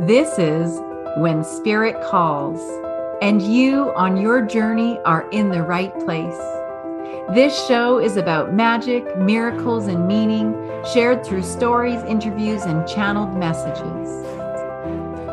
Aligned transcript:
This 0.00 0.40
is 0.40 0.80
When 1.18 1.44
Spirit 1.44 1.94
Calls, 2.02 2.60
and 3.22 3.40
you 3.40 3.92
on 3.94 4.16
your 4.16 4.42
journey 4.42 4.98
are 5.04 5.30
in 5.30 5.50
the 5.50 5.62
right 5.62 5.94
place. 6.00 6.36
This 7.32 7.54
show 7.68 7.98
is 8.00 8.16
about 8.16 8.52
magic, 8.52 9.16
miracles, 9.16 9.86
and 9.86 10.08
meaning 10.08 10.52
shared 10.92 11.24
through 11.24 11.44
stories, 11.44 12.02
interviews, 12.08 12.62
and 12.64 12.88
channeled 12.88 13.36
messages. 13.36 14.08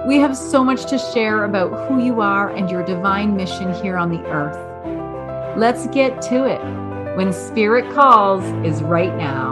We 0.07 0.17
have 0.17 0.37
so 0.37 0.63
much 0.63 0.85
to 0.91 0.99
share 0.99 1.45
about 1.45 1.87
who 1.87 1.99
you 1.99 2.21
are 2.21 2.51
and 2.51 2.69
your 2.69 2.85
divine 2.85 3.35
mission 3.35 3.73
here 3.73 3.97
on 3.97 4.11
the 4.11 4.23
earth. 4.27 5.57
Let's 5.57 5.87
get 5.87 6.21
to 6.23 6.45
it. 6.45 6.61
When 7.17 7.33
Spirit 7.33 7.91
Calls 7.95 8.43
is 8.63 8.83
right 8.83 9.15
now. 9.17 9.50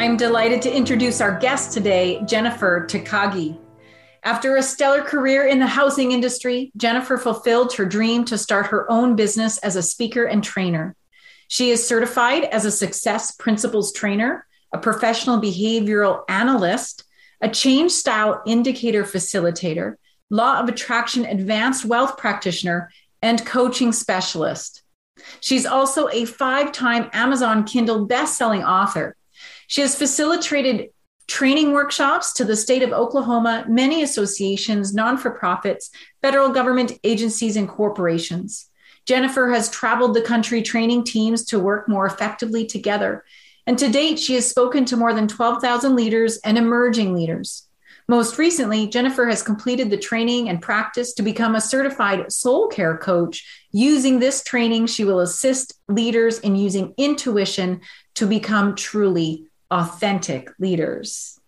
I'm 0.00 0.16
delighted 0.16 0.62
to 0.62 0.74
introduce 0.74 1.20
our 1.20 1.38
guest 1.38 1.74
today, 1.74 2.22
Jennifer 2.24 2.86
Takagi. 2.88 3.58
After 4.22 4.56
a 4.56 4.62
stellar 4.62 5.02
career 5.02 5.46
in 5.46 5.58
the 5.58 5.66
housing 5.66 6.12
industry, 6.12 6.72
Jennifer 6.74 7.18
fulfilled 7.18 7.74
her 7.74 7.84
dream 7.84 8.24
to 8.24 8.38
start 8.38 8.68
her 8.68 8.90
own 8.90 9.14
business 9.14 9.58
as 9.58 9.76
a 9.76 9.82
speaker 9.82 10.24
and 10.24 10.42
trainer. 10.42 10.96
She 11.48 11.68
is 11.70 11.86
certified 11.86 12.44
as 12.44 12.64
a 12.64 12.70
success 12.70 13.32
principles 13.32 13.92
trainer, 13.92 14.46
a 14.72 14.78
professional 14.78 15.38
behavioral 15.38 16.22
analyst, 16.30 17.04
a 17.42 17.50
change 17.50 17.92
style 17.92 18.40
indicator 18.46 19.04
facilitator, 19.04 19.96
law 20.30 20.60
of 20.60 20.70
attraction 20.70 21.26
advanced 21.26 21.84
wealth 21.84 22.16
practitioner, 22.16 22.90
and 23.20 23.44
coaching 23.44 23.92
specialist. 23.92 24.82
She's 25.42 25.66
also 25.66 26.08
a 26.08 26.24
five 26.24 26.72
time 26.72 27.10
Amazon 27.12 27.64
Kindle 27.64 28.06
best-selling 28.06 28.64
author 28.64 29.14
she 29.70 29.82
has 29.82 29.94
facilitated 29.94 30.90
training 31.28 31.70
workshops 31.70 32.32
to 32.32 32.44
the 32.44 32.56
state 32.56 32.82
of 32.82 32.90
Oklahoma, 32.92 33.64
many 33.68 34.02
associations, 34.02 34.92
non 34.92 35.16
for 35.16 35.30
profits, 35.30 35.90
federal 36.20 36.48
government 36.48 36.94
agencies, 37.04 37.54
and 37.54 37.68
corporations. 37.68 38.68
Jennifer 39.06 39.48
has 39.50 39.70
traveled 39.70 40.14
the 40.14 40.22
country 40.22 40.60
training 40.60 41.04
teams 41.04 41.44
to 41.44 41.60
work 41.60 41.88
more 41.88 42.04
effectively 42.04 42.66
together. 42.66 43.24
And 43.64 43.78
to 43.78 43.88
date, 43.88 44.18
she 44.18 44.34
has 44.34 44.50
spoken 44.50 44.86
to 44.86 44.96
more 44.96 45.14
than 45.14 45.28
12,000 45.28 45.94
leaders 45.94 46.38
and 46.38 46.58
emerging 46.58 47.14
leaders. 47.14 47.68
Most 48.08 48.38
recently, 48.38 48.88
Jennifer 48.88 49.26
has 49.26 49.40
completed 49.40 49.88
the 49.88 49.96
training 49.96 50.48
and 50.48 50.60
practice 50.60 51.12
to 51.12 51.22
become 51.22 51.54
a 51.54 51.60
certified 51.60 52.32
soul 52.32 52.66
care 52.66 52.98
coach. 52.98 53.46
Using 53.70 54.18
this 54.18 54.42
training, 54.42 54.88
she 54.88 55.04
will 55.04 55.20
assist 55.20 55.74
leaders 55.86 56.40
in 56.40 56.56
using 56.56 56.92
intuition 56.96 57.82
to 58.16 58.26
become 58.26 58.74
truly 58.74 59.46
authentic 59.70 60.50
leaders. 60.58 61.38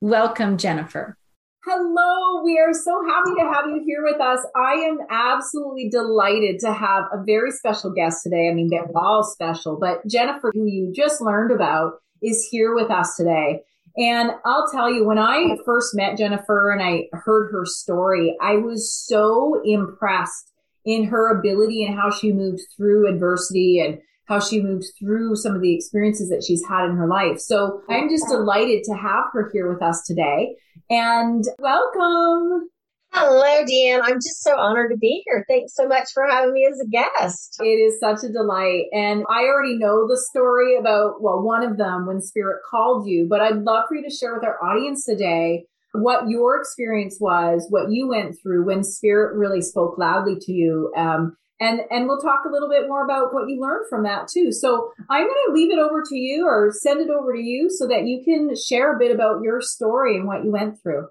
Welcome, 0.00 0.58
Jennifer. 0.58 1.16
Hello, 1.64 2.42
we 2.42 2.58
are 2.58 2.72
so 2.72 3.04
happy 3.06 3.34
to 3.34 3.52
have 3.52 3.66
you 3.66 3.82
here 3.84 4.02
with 4.02 4.20
us. 4.20 4.38
I 4.56 4.74
am 4.74 5.00
absolutely 5.10 5.90
delighted 5.90 6.60
to 6.60 6.72
have 6.72 7.04
a 7.12 7.22
very 7.24 7.50
special 7.50 7.90
guest 7.92 8.22
today. 8.22 8.48
I 8.48 8.54
mean, 8.54 8.68
they're 8.70 8.88
all 8.96 9.22
special, 9.22 9.78
but 9.78 10.06
Jennifer, 10.06 10.50
who 10.54 10.66
you 10.66 10.92
just 10.94 11.20
learned 11.20 11.50
about, 11.50 11.94
is 12.22 12.48
here 12.50 12.74
with 12.74 12.90
us 12.90 13.16
today. 13.16 13.62
And 13.98 14.30
I'll 14.44 14.70
tell 14.70 14.90
you, 14.90 15.04
when 15.04 15.18
I 15.18 15.56
first 15.64 15.94
met 15.94 16.16
Jennifer 16.16 16.70
and 16.70 16.80
I 16.80 17.08
heard 17.12 17.50
her 17.50 17.66
story, 17.66 18.36
I 18.40 18.56
was 18.56 18.90
so 18.90 19.60
impressed 19.64 20.52
in 20.84 21.04
her 21.04 21.36
ability 21.38 21.84
and 21.84 21.98
how 21.98 22.10
she 22.10 22.32
moved 22.32 22.62
through 22.76 23.12
adversity 23.12 23.80
and 23.80 23.98
how 24.28 24.38
she 24.38 24.62
moved 24.62 24.84
through 24.98 25.34
some 25.36 25.54
of 25.54 25.62
the 25.62 25.74
experiences 25.74 26.28
that 26.28 26.44
she's 26.46 26.62
had 26.68 26.84
in 26.84 26.96
her 26.96 27.08
life. 27.08 27.40
So 27.40 27.80
I'm 27.88 28.10
just 28.10 28.28
delighted 28.28 28.84
to 28.84 28.94
have 28.94 29.24
her 29.32 29.50
here 29.52 29.72
with 29.72 29.82
us 29.82 30.02
today. 30.06 30.54
And 30.90 31.44
welcome. 31.58 32.68
Hello, 33.10 33.64
DeeAnne. 33.64 34.02
I'm 34.02 34.16
just 34.16 34.42
so 34.42 34.54
honored 34.54 34.90
to 34.90 34.98
be 34.98 35.22
here. 35.24 35.46
Thanks 35.48 35.74
so 35.74 35.88
much 35.88 36.10
for 36.12 36.26
having 36.28 36.52
me 36.52 36.68
as 36.70 36.78
a 36.78 36.86
guest. 36.86 37.56
It 37.60 37.64
is 37.64 37.98
such 37.98 38.22
a 38.22 38.30
delight. 38.30 38.84
And 38.92 39.24
I 39.30 39.44
already 39.44 39.78
know 39.78 40.06
the 40.06 40.20
story 40.30 40.76
about, 40.76 41.22
well, 41.22 41.42
one 41.42 41.64
of 41.64 41.78
them 41.78 42.06
when 42.06 42.20
Spirit 42.20 42.60
called 42.70 43.08
you, 43.08 43.26
but 43.28 43.40
I'd 43.40 43.62
love 43.62 43.84
for 43.88 43.96
you 43.96 44.02
to 44.06 44.14
share 44.14 44.34
with 44.34 44.44
our 44.44 44.62
audience 44.62 45.06
today 45.06 45.64
what 45.92 46.28
your 46.28 46.60
experience 46.60 47.16
was, 47.18 47.66
what 47.70 47.90
you 47.90 48.08
went 48.08 48.36
through 48.42 48.66
when 48.66 48.84
Spirit 48.84 49.38
really 49.38 49.62
spoke 49.62 49.96
loudly 49.96 50.36
to 50.42 50.52
you, 50.52 50.92
um, 50.94 51.34
and 51.60 51.80
and 51.90 52.06
we'll 52.06 52.20
talk 52.20 52.44
a 52.46 52.50
little 52.50 52.68
bit 52.68 52.88
more 52.88 53.04
about 53.04 53.32
what 53.32 53.48
you 53.48 53.60
learned 53.60 53.86
from 53.88 54.04
that 54.04 54.28
too. 54.28 54.52
So 54.52 54.92
i'm 55.10 55.24
going 55.24 55.44
to 55.46 55.52
leave 55.52 55.72
it 55.72 55.78
over 55.78 56.02
to 56.08 56.16
you 56.16 56.46
or 56.46 56.72
send 56.72 57.00
it 57.00 57.10
over 57.10 57.32
to 57.32 57.40
you 57.40 57.70
so 57.70 57.86
that 57.88 58.06
you 58.06 58.22
can 58.24 58.54
share 58.56 58.94
a 58.94 58.98
bit 58.98 59.14
about 59.14 59.42
your 59.42 59.60
story 59.60 60.16
and 60.16 60.26
what 60.26 60.44
you 60.44 60.50
went 60.50 60.80
through. 60.82 61.08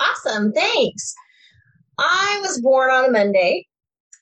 Awesome. 0.00 0.52
Thanks. 0.52 1.14
I 1.98 2.38
was 2.42 2.60
born 2.60 2.90
on 2.90 3.06
a 3.06 3.10
monday 3.10 3.66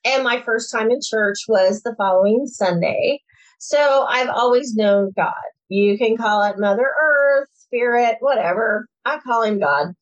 and 0.05 0.25
my 0.25 0.43
first 0.43 0.73
time 0.73 0.91
in 0.91 1.01
church 1.03 1.39
was 1.49 1.83
the 1.83 1.95
following 1.97 2.47
sunday. 2.47 3.21
So 3.61 4.07
i've 4.09 4.31
always 4.31 4.75
known 4.75 5.13
god. 5.17 5.35
You 5.69 5.99
can 5.99 6.17
call 6.17 6.43
it 6.45 6.59
mother 6.59 6.91
earth 7.01 7.49
spirit 7.59 8.17
whatever. 8.21 8.89
I 9.05 9.19
call 9.19 9.43
him 9.43 9.61
god 9.61 9.95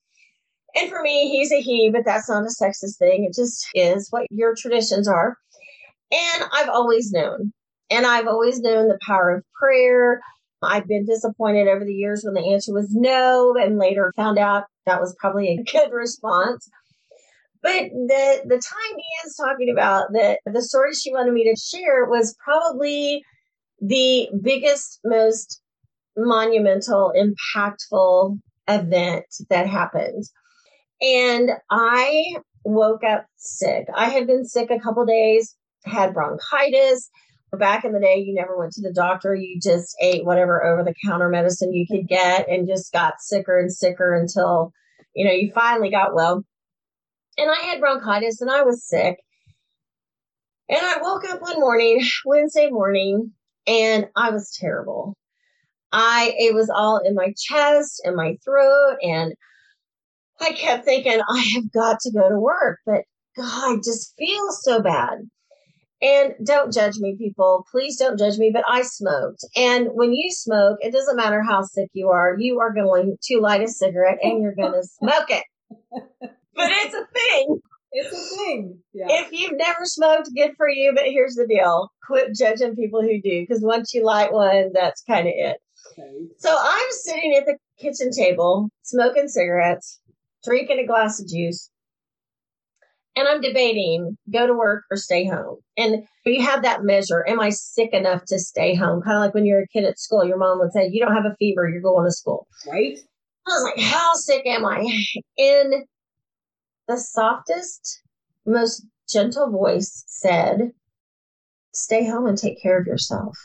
and 0.77 0.91
for 0.91 1.03
me, 1.03 1.31
he's 1.31 1.53
a 1.53 1.61
he, 1.61 1.91
but 1.91 2.05
that's 2.05 2.29
not 2.29 2.45
a 2.45 2.47
sexist 2.47 2.99
thing. 2.99 3.25
It 3.25 3.35
just 3.35 3.67
is 3.75 4.09
what 4.11 4.27
your 4.31 4.55
traditions 4.55 5.09
are. 5.09 5.37
And 6.13 6.45
I've 6.53 6.69
always 6.69 7.11
known. 7.13 7.53
And 7.91 8.07
I've 8.07 8.27
always 8.27 8.61
known 8.61 8.89
the 8.89 8.99
power 9.07 9.37
of 9.37 9.45
prayer. 9.59 10.21
I've 10.63 10.87
been 10.87 11.07
disappointed 11.07 11.69
over 11.69 11.85
the 11.85 11.95
years 11.95 12.23
when 12.25 12.35
the 12.35 12.53
answer 12.53 12.73
was 12.73 12.89
no, 12.91 13.55
and 13.57 13.79
later 13.79 14.13
found 14.17 14.39
out 14.39 14.65
that 14.87 15.01
was 15.01 15.15
probably 15.19 15.49
a 15.49 15.63
good 15.73 15.93
response. 15.93 16.69
But 17.63 17.91
the 17.91 18.43
the 18.45 18.61
time 18.61 18.97
DeeAnne's 18.97 19.37
talking 19.37 19.71
about, 19.71 20.13
the 20.13 20.39
the 20.47 20.63
story 20.63 20.95
she 20.95 21.13
wanted 21.13 21.33
me 21.33 21.45
to 21.45 21.61
share 21.61 22.07
was 22.07 22.37
probably 22.45 23.23
the 23.81 24.29
biggest, 24.43 25.01
most 25.05 25.61
monumental, 26.17 27.13
impactful 27.17 28.39
event 28.69 29.27
that 29.51 29.67
happened. 29.67 30.25
And 31.01 31.51
I 31.71 32.37
woke 32.65 33.05
up 33.05 33.27
sick. 33.37 33.87
I 33.95 34.09
had 34.09 34.27
been 34.27 34.45
sick 34.45 34.71
a 34.71 34.81
couple 34.81 35.05
days, 35.05 35.55
had 35.85 36.15
bronchitis. 36.15 37.11
Back 37.53 37.85
in 37.85 37.93
the 37.93 38.01
day, 38.01 38.19
you 38.19 38.35
never 38.35 38.59
went 38.59 38.73
to 38.73 38.83
the 38.83 38.93
doctor. 38.93 39.35
You 39.35 39.59
just 39.63 39.97
ate 40.03 40.27
whatever 40.27 40.65
over 40.65 40.83
the 40.83 40.95
counter 41.07 41.29
medicine 41.29 41.73
you 41.73 41.87
could 41.87 42.09
get 42.09 42.49
and 42.49 42.67
just 42.67 42.93
got 42.93 43.21
sicker 43.21 43.59
and 43.59 43.73
sicker 43.73 44.15
until, 44.15 44.73
you 45.15 45.25
know, 45.25 45.33
you 45.33 45.53
finally 45.55 45.91
got 45.91 46.15
well. 46.15 46.45
And 47.39 47.51
I 47.51 47.67
had 47.67 47.81
bronchitis 47.81 48.41
and 48.41 48.51
I 48.51 48.63
was 48.63 48.87
sick. 48.87 49.19
And 50.69 50.81
I 50.83 50.99
woke 51.01 51.25
up 51.25 51.41
one 51.41 51.61
morning, 51.61 52.03
Wednesday 52.25 52.69
morning, 52.69 53.33
and 53.67 54.09
I 54.17 54.31
was 54.31 54.55
terrible. 54.59 55.17
I, 55.93 56.35
it 56.37 56.55
was 56.55 56.69
all 56.69 56.99
in 56.99 57.15
my 57.15 57.33
chest 57.37 58.03
and 58.05 58.17
my 58.17 58.37
throat 58.45 58.97
and 59.01 59.35
I 60.41 60.53
kept 60.53 60.85
thinking, 60.85 61.21
I 61.29 61.51
have 61.55 61.73
got 61.73 62.01
to 62.01 62.13
go 62.13 62.29
to 62.29 62.39
work, 62.39 62.81
but 62.85 63.03
God, 63.37 63.73
I 63.73 63.77
just 63.77 64.15
feel 64.17 64.49
so 64.51 64.81
bad. 64.81 65.29
And 66.03 66.35
don't 66.45 66.73
judge 66.73 66.99
me, 66.99 67.17
people. 67.19 67.67
Please 67.71 67.97
don't 67.97 68.19
judge 68.19 68.37
me, 68.37 68.51
but 68.53 68.65
I 68.69 68.83
smoked. 68.83 69.45
And 69.57 69.89
when 69.93 70.13
you 70.13 70.31
smoke, 70.31 70.79
it 70.81 70.93
doesn't 70.93 71.17
matter 71.17 71.43
how 71.43 71.63
sick 71.63 71.89
you 71.95 72.11
are, 72.11 72.37
you 72.39 72.61
are 72.61 72.73
going 72.73 73.17
to 73.21 73.41
light 73.41 73.63
a 73.63 73.69
cigarette 73.69 74.19
and 74.23 74.43
you're 74.43 74.55
going 74.55 74.73
to 74.81 74.83
smoke 74.83 75.31
it. 75.31 75.45
But 76.21 76.71
it's 76.71 76.95
a 76.95 77.07
thing. 77.15 77.61
It's 77.93 78.13
a 78.13 78.37
thing. 78.37 78.79
Yeah. 78.93 79.07
If 79.09 79.33
you've 79.33 79.57
never 79.57 79.85
smoked, 79.85 80.29
good 80.35 80.53
for 80.57 80.69
you. 80.69 80.93
But 80.95 81.05
here's 81.07 81.35
the 81.35 81.47
deal 81.47 81.91
quit 82.07 82.35
judging 82.35 82.77
people 82.77 83.01
who 83.01 83.21
do, 83.21 83.41
because 83.41 83.63
once 83.63 83.95
you 83.95 84.05
light 84.05 84.33
one, 84.33 84.71
that's 84.75 85.03
kind 85.03 85.27
of 85.27 85.35
it. 85.35 85.57
Okay. 85.93 86.27
So 86.39 86.55
I'm 86.59 86.87
sitting 86.91 87.35
at 87.39 87.47
the 87.47 87.57
kitchen 87.79 88.11
table 88.11 88.69
smoking 88.83 89.29
cigarettes 89.29 89.99
drinking 90.47 90.79
a 90.79 90.87
glass 90.87 91.21
of 91.21 91.29
juice, 91.29 91.71
and 93.17 93.27
I'm 93.27 93.41
debating 93.41 94.17
go 94.31 94.47
to 94.47 94.55
work 94.55 94.85
or 94.91 94.97
stay 94.97 95.27
home. 95.27 95.57
And 95.77 96.05
you 96.27 96.43
have 96.43 96.63
that 96.63 96.85
measure. 96.85 97.27
Am 97.27 97.41
I 97.41 97.49
sick 97.49 97.93
enough 97.93 98.25
to 98.27 98.39
stay 98.39 98.75
home? 98.75 99.03
Kind 99.03 99.17
of 99.17 99.23
like 99.23 99.35
when 99.35 99.47
you're 99.47 99.63
a 99.63 99.69
kid 99.69 99.85
at 99.85 99.99
school, 99.99 100.25
your 100.25 100.37
mom 100.37 100.59
would 100.59 100.73
say, 100.73 100.89
You 100.93 101.05
don't 101.05 101.15
have 101.15 101.25
a 101.25 101.35
fever, 101.39 101.69
you're 101.69 101.81
going 101.81 102.05
to 102.05 102.13
school. 102.13 102.47
Right. 102.71 102.99
I 103.47 103.51
was 103.51 103.73
like, 103.75 103.85
How 103.85 104.13
sick 104.15 104.43
am 104.47 104.67
I? 104.67 104.87
In 105.37 105.87
the 106.89 106.99
softest, 106.99 108.03
most 108.45 108.87
gentle 109.09 109.51
voice 109.51 110.05
said, 110.07 110.73
Stay 111.73 112.07
home 112.07 112.27
and 112.27 112.37
take 112.37 112.61
care 112.63 112.79
of 112.79 112.87
yourself. 112.87 113.37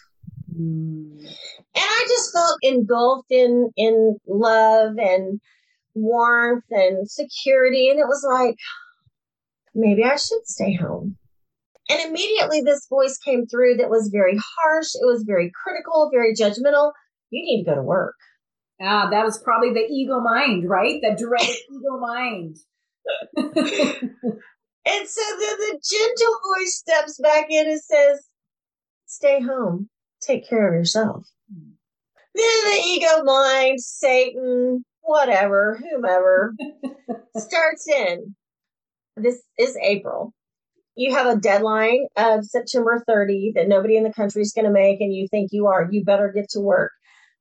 Mm. 0.54 1.20
And 1.22 1.30
I 1.76 2.06
just 2.10 2.34
felt 2.34 2.58
engulfed 2.62 3.32
in 3.32 3.72
in 3.78 4.18
love 4.28 4.98
and 4.98 5.40
warmth 5.94 6.66
and 6.70 7.10
security. 7.10 7.90
And 7.90 8.00
it 8.00 8.08
was 8.08 8.26
like, 8.28 8.58
maybe 9.74 10.04
I 10.04 10.16
should 10.16 10.46
stay 10.46 10.74
home. 10.74 11.18
And 11.90 12.10
immediately 12.10 12.62
this 12.62 12.88
voice 12.88 13.18
came 13.18 13.48
through 13.48 13.78
that 13.78 13.90
was 13.90 14.10
very 14.12 14.38
harsh. 14.38 14.96
It 14.96 15.06
was 15.06 15.24
very 15.24 15.52
critical, 15.64 16.10
very 16.14 16.34
judgmental. 16.34 16.94
You 17.32 17.44
need 17.44 17.64
to 17.64 17.70
go 17.72 17.76
to 17.76 17.82
work. 17.82 18.16
Ah, 18.82 19.10
that 19.10 19.26
was 19.26 19.38
probably 19.38 19.74
the 19.74 19.88
ego 19.92 20.20
mind, 20.20 20.68
right? 20.68 21.02
The 21.02 21.16
dreaded 21.16 21.56
ego 21.72 22.00
mind. 22.00 22.58
and 23.36 25.08
so 25.08 25.22
then 25.40 25.58
the 25.58 25.82
gentle 25.84 26.40
voice 26.56 26.76
steps 26.76 27.20
back 27.20 27.48
in 27.50 27.68
and 27.68 27.82
says, 27.82 28.28
Stay 29.06 29.42
home, 29.42 29.90
take 30.22 30.48
care 30.48 30.68
of 30.68 30.74
yourself. 30.74 31.28
Then 32.34 32.62
the 32.64 32.82
ego 32.86 33.24
mind, 33.24 33.82
Satan, 33.82 34.86
whatever, 35.02 35.80
whomever, 35.82 36.56
starts 37.38 37.88
in. 37.88 38.36
This 39.18 39.42
is 39.58 39.78
April. 39.82 40.34
You 40.96 41.16
have 41.16 41.28
a 41.28 41.40
deadline 41.40 42.08
of 42.18 42.46
September 42.46 43.04
30 43.08 43.54
that 43.56 43.68
nobody 43.68 43.98
in 43.98 44.04
the 44.04 44.14
country 44.14 44.42
is 44.42 44.54
going 44.54 44.66
to 44.66 44.72
make, 44.72 45.02
and 45.02 45.14
you 45.14 45.28
think 45.30 45.50
you 45.52 45.68
are. 45.68 45.88
You 45.90 46.04
better 46.04 46.32
get 46.34 46.50
to 46.50 46.60
work. 46.60 46.92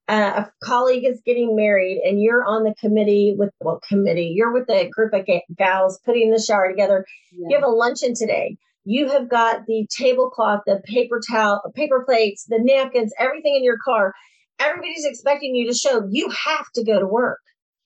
Uh, 0.09 0.45
a 0.45 0.51
colleague 0.65 1.05
is 1.05 1.21
getting 1.25 1.55
married, 1.55 2.01
and 2.05 2.21
you're 2.21 2.45
on 2.45 2.65
the 2.65 2.75
committee 2.81 3.35
with 3.39 3.51
well, 3.61 3.81
committee. 3.89 4.33
You're 4.35 4.53
with 4.53 4.69
a 4.69 4.89
group 4.89 5.13
of 5.13 5.29
gals 5.57 6.01
putting 6.05 6.33
the 6.33 6.41
shower 6.41 6.69
together. 6.69 7.05
Yeah. 7.33 7.47
You 7.49 7.57
have 7.57 7.65
a 7.65 7.71
luncheon 7.71 8.15
today. 8.15 8.57
You 8.85 9.09
have 9.11 9.29
got 9.29 9.67
the 9.67 9.87
tablecloth, 9.89 10.63
the 10.67 10.81
paper 10.85 11.21
towel, 11.31 11.61
paper 11.77 12.03
plates, 12.05 12.45
the 12.49 12.59
napkins, 12.61 13.13
everything 13.19 13.55
in 13.55 13.63
your 13.63 13.79
car. 13.85 14.15
Everybody's 14.61 15.05
expecting 15.05 15.55
you 15.55 15.67
to 15.71 15.77
show. 15.77 16.07
You 16.11 16.29
have 16.31 16.67
to 16.75 16.85
go 16.85 17.01
to 17.01 17.07
work. 17.07 17.41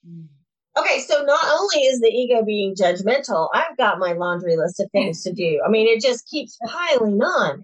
Mm. 0.06 0.26
Okay, 0.76 1.00
so 1.00 1.22
not 1.22 1.44
only 1.52 1.86
is 1.86 2.00
the 2.00 2.08
ego 2.08 2.44
being 2.44 2.74
judgmental, 2.74 3.48
I've 3.54 3.76
got 3.76 4.00
my 4.00 4.12
laundry 4.12 4.56
list 4.56 4.80
of 4.80 4.90
things 4.90 5.22
to 5.22 5.32
do. 5.32 5.60
I 5.64 5.70
mean, 5.70 5.86
it 5.86 6.02
just 6.02 6.28
keeps 6.28 6.58
piling 6.66 7.22
on. 7.22 7.62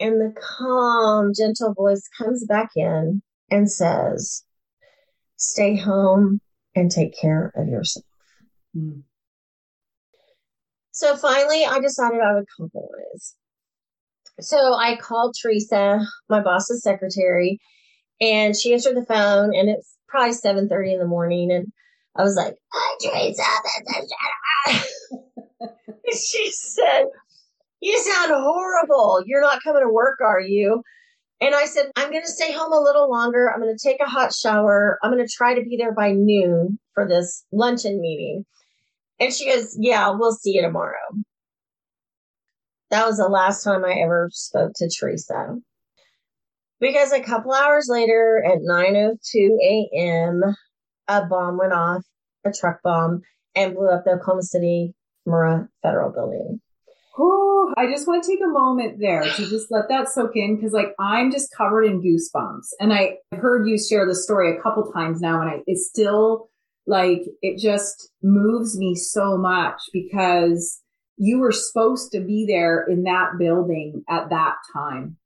And 0.00 0.20
the 0.20 0.34
calm, 0.40 1.32
gentle 1.36 1.74
voice 1.74 2.02
comes 2.18 2.44
back 2.46 2.70
in 2.74 3.22
and 3.50 3.70
says, 3.70 4.44
Stay 5.36 5.76
home 5.76 6.40
and 6.74 6.90
take 6.90 7.16
care 7.16 7.52
of 7.54 7.68
yourself. 7.68 8.04
Mm. 8.76 9.02
So 10.90 11.16
finally, 11.16 11.64
I 11.64 11.78
decided 11.78 12.20
I 12.20 12.34
would 12.34 12.46
compromise. 12.56 13.36
So 14.40 14.74
I 14.74 14.96
called 14.96 15.34
Teresa, 15.40 16.00
my 16.28 16.40
boss's 16.40 16.82
secretary, 16.82 17.58
and 18.20 18.56
she 18.56 18.72
answered 18.72 18.96
the 18.96 19.04
phone, 19.04 19.54
and 19.54 19.68
it's 19.68 19.96
probably 20.08 20.34
7.30 20.34 20.94
in 20.94 20.98
the 20.98 21.06
morning, 21.06 21.50
and 21.50 21.66
I 22.16 22.22
was 22.22 22.36
like, 22.36 22.54
Hi, 22.72 22.96
Teresa. 23.02 23.42
she 26.12 26.50
said, 26.50 27.04
You 27.80 27.98
sound 27.98 28.32
horrible. 28.32 29.22
You're 29.26 29.42
not 29.42 29.62
coming 29.62 29.82
to 29.82 29.92
work, 29.92 30.18
are 30.20 30.40
you? 30.40 30.82
And 31.40 31.54
I 31.54 31.66
said, 31.66 31.90
I'm 31.94 32.10
going 32.10 32.24
to 32.24 32.30
stay 32.30 32.52
home 32.52 32.72
a 32.72 32.80
little 32.80 33.08
longer. 33.08 33.48
I'm 33.48 33.60
going 33.60 33.76
to 33.76 33.88
take 33.88 34.00
a 34.00 34.10
hot 34.10 34.34
shower. 34.34 34.98
I'm 35.02 35.12
going 35.12 35.24
to 35.24 35.32
try 35.32 35.54
to 35.54 35.62
be 35.62 35.76
there 35.76 35.94
by 35.94 36.10
noon 36.10 36.80
for 36.94 37.06
this 37.06 37.44
luncheon 37.52 38.00
meeting. 38.00 38.44
And 39.20 39.32
she 39.32 39.46
goes, 39.50 39.76
Yeah, 39.78 40.10
we'll 40.10 40.32
see 40.32 40.56
you 40.56 40.62
tomorrow. 40.62 40.96
That 42.90 43.06
was 43.06 43.18
the 43.18 43.28
last 43.28 43.64
time 43.64 43.84
I 43.84 44.00
ever 44.00 44.30
spoke 44.32 44.72
to 44.76 44.88
Teresa. 44.88 45.56
Because 46.80 47.12
a 47.12 47.20
couple 47.20 47.52
hours 47.52 47.88
later 47.88 48.42
at 48.46 48.60
9:02 48.60 49.58
a.m., 49.62 50.42
a 51.08 51.26
bomb 51.26 51.58
went 51.58 51.72
off, 51.72 52.02
a 52.44 52.52
truck 52.52 52.80
bomb, 52.82 53.22
and 53.54 53.74
blew 53.74 53.88
up 53.88 54.04
the 54.04 54.12
Oklahoma 54.12 54.42
City 54.42 54.94
Murrah 55.26 55.68
Federal 55.82 56.12
Building. 56.12 56.60
Oh, 57.18 57.74
I 57.76 57.86
just 57.86 58.06
want 58.06 58.22
to 58.22 58.30
take 58.30 58.40
a 58.40 58.48
moment 58.48 59.00
there 59.00 59.24
to 59.24 59.48
just 59.48 59.72
let 59.72 59.88
that 59.88 60.08
soak 60.08 60.36
in 60.36 60.54
because, 60.54 60.72
like, 60.72 60.94
I'm 61.00 61.32
just 61.32 61.52
covered 61.56 61.82
in 61.82 62.00
goosebumps, 62.00 62.68
and 62.78 62.92
I 62.92 63.16
heard 63.32 63.66
you 63.66 63.76
share 63.76 64.06
the 64.06 64.14
story 64.14 64.56
a 64.56 64.62
couple 64.62 64.90
times 64.92 65.20
now, 65.20 65.40
and 65.40 65.50
I 65.50 65.62
it's 65.66 65.88
still 65.88 66.48
like 66.86 67.22
it 67.42 67.58
just 67.58 68.10
moves 68.22 68.78
me 68.78 68.94
so 68.94 69.36
much 69.36 69.80
because 69.92 70.80
you 71.18 71.40
were 71.40 71.52
supposed 71.52 72.12
to 72.12 72.20
be 72.20 72.46
there 72.46 72.86
in 72.88 73.02
that 73.02 73.32
building 73.38 74.04
at 74.08 74.30
that 74.30 74.54
time. 74.72 75.16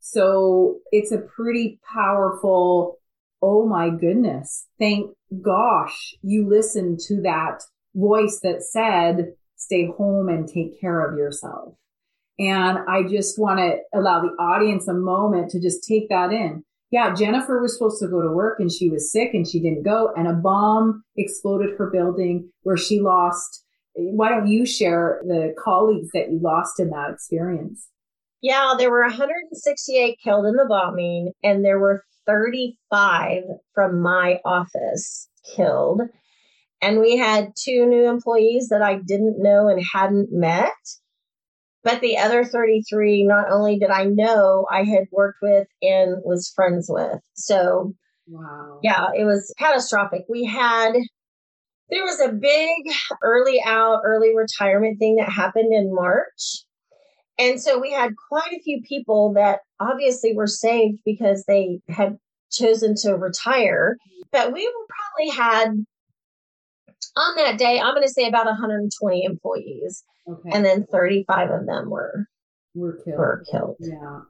So 0.00 0.80
it's 0.92 1.10
a 1.10 1.18
pretty 1.18 1.80
powerful, 1.92 2.98
oh 3.40 3.66
my 3.66 3.88
goodness, 3.88 4.66
thank 4.78 5.10
gosh 5.42 6.14
you 6.22 6.46
listened 6.46 7.00
to 7.08 7.22
that 7.22 7.62
voice 7.94 8.40
that 8.42 8.62
said, 8.62 9.32
stay 9.56 9.86
home 9.86 10.28
and 10.28 10.46
take 10.46 10.78
care 10.78 11.00
of 11.00 11.16
yourself. 11.16 11.74
And 12.38 12.78
I 12.88 13.04
just 13.04 13.38
want 13.38 13.60
to 13.60 13.78
allow 13.98 14.20
the 14.20 14.36
audience 14.42 14.88
a 14.88 14.94
moment 14.94 15.50
to 15.50 15.60
just 15.60 15.86
take 15.88 16.08
that 16.10 16.32
in. 16.32 16.64
Yeah, 16.90 17.14
Jennifer 17.14 17.60
was 17.60 17.76
supposed 17.76 18.00
to 18.02 18.08
go 18.08 18.20
to 18.20 18.30
work 18.30 18.60
and 18.60 18.70
she 18.70 18.90
was 18.90 19.10
sick 19.10 19.30
and 19.32 19.48
she 19.48 19.60
didn't 19.60 19.84
go 19.84 20.12
and 20.16 20.28
a 20.28 20.32
bomb 20.32 21.02
exploded 21.16 21.78
her 21.78 21.90
building 21.90 22.50
where 22.62 22.76
she 22.76 23.00
lost. 23.00 23.63
Why 23.94 24.28
don't 24.28 24.48
you 24.48 24.66
share 24.66 25.20
the 25.24 25.54
colleagues 25.62 26.08
that 26.14 26.30
you 26.30 26.40
lost 26.42 26.80
in 26.80 26.90
that 26.90 27.10
experience? 27.12 27.88
Yeah, 28.42 28.74
there 28.76 28.90
were 28.90 29.02
168 29.02 30.18
killed 30.22 30.46
in 30.46 30.56
the 30.56 30.66
bombing 30.68 31.32
and 31.42 31.64
there 31.64 31.78
were 31.78 32.04
35 32.26 33.42
from 33.74 34.00
my 34.00 34.40
office 34.44 35.28
killed. 35.56 36.02
And 36.82 37.00
we 37.00 37.16
had 37.16 37.52
two 37.56 37.86
new 37.86 38.08
employees 38.08 38.68
that 38.68 38.82
I 38.82 38.96
didn't 38.96 39.42
know 39.42 39.68
and 39.68 39.82
hadn't 39.94 40.28
met. 40.30 40.72
But 41.82 42.00
the 42.00 42.18
other 42.18 42.44
33, 42.44 43.24
not 43.26 43.50
only 43.50 43.78
did 43.78 43.90
I 43.90 44.04
know, 44.04 44.66
I 44.70 44.84
had 44.84 45.04
worked 45.10 45.38
with 45.42 45.66
and 45.82 46.16
was 46.24 46.52
friends 46.54 46.86
with. 46.88 47.20
So, 47.34 47.94
wow. 48.26 48.80
yeah, 48.82 49.08
it 49.14 49.24
was 49.24 49.54
catastrophic. 49.58 50.24
We 50.28 50.44
had, 50.44 50.92
there 51.90 52.04
was 52.04 52.20
a 52.20 52.32
big 52.32 52.92
early 53.22 53.62
out, 53.64 54.00
early 54.04 54.34
retirement 54.34 54.98
thing 54.98 55.16
that 55.16 55.28
happened 55.28 55.72
in 55.72 55.94
March. 55.94 56.64
And 57.38 57.60
so 57.60 57.78
we 57.78 57.92
had 57.92 58.12
quite 58.28 58.52
a 58.52 58.62
few 58.62 58.80
people 58.88 59.32
that 59.34 59.60
obviously 59.80 60.34
were 60.34 60.46
saved 60.46 60.98
because 61.04 61.44
they 61.46 61.80
had 61.88 62.16
chosen 62.50 62.94
to 63.02 63.14
retire. 63.16 63.96
But 64.30 64.52
we 64.52 64.70
probably 64.88 65.36
had 65.36 65.84
on 67.16 67.36
that 67.36 67.58
day, 67.58 67.80
I'm 67.80 67.94
going 67.94 68.06
to 68.06 68.12
say 68.12 68.26
about 68.26 68.46
120 68.46 69.24
employees. 69.24 70.02
Okay. 70.28 70.50
And 70.52 70.64
then 70.64 70.86
35 70.90 71.50
of 71.50 71.66
them 71.66 71.90
were 71.90 72.26
were 72.74 72.98
killed. 73.04 73.18
Were 73.18 73.44
killed. 73.50 73.76
Yeah. 73.78 74.20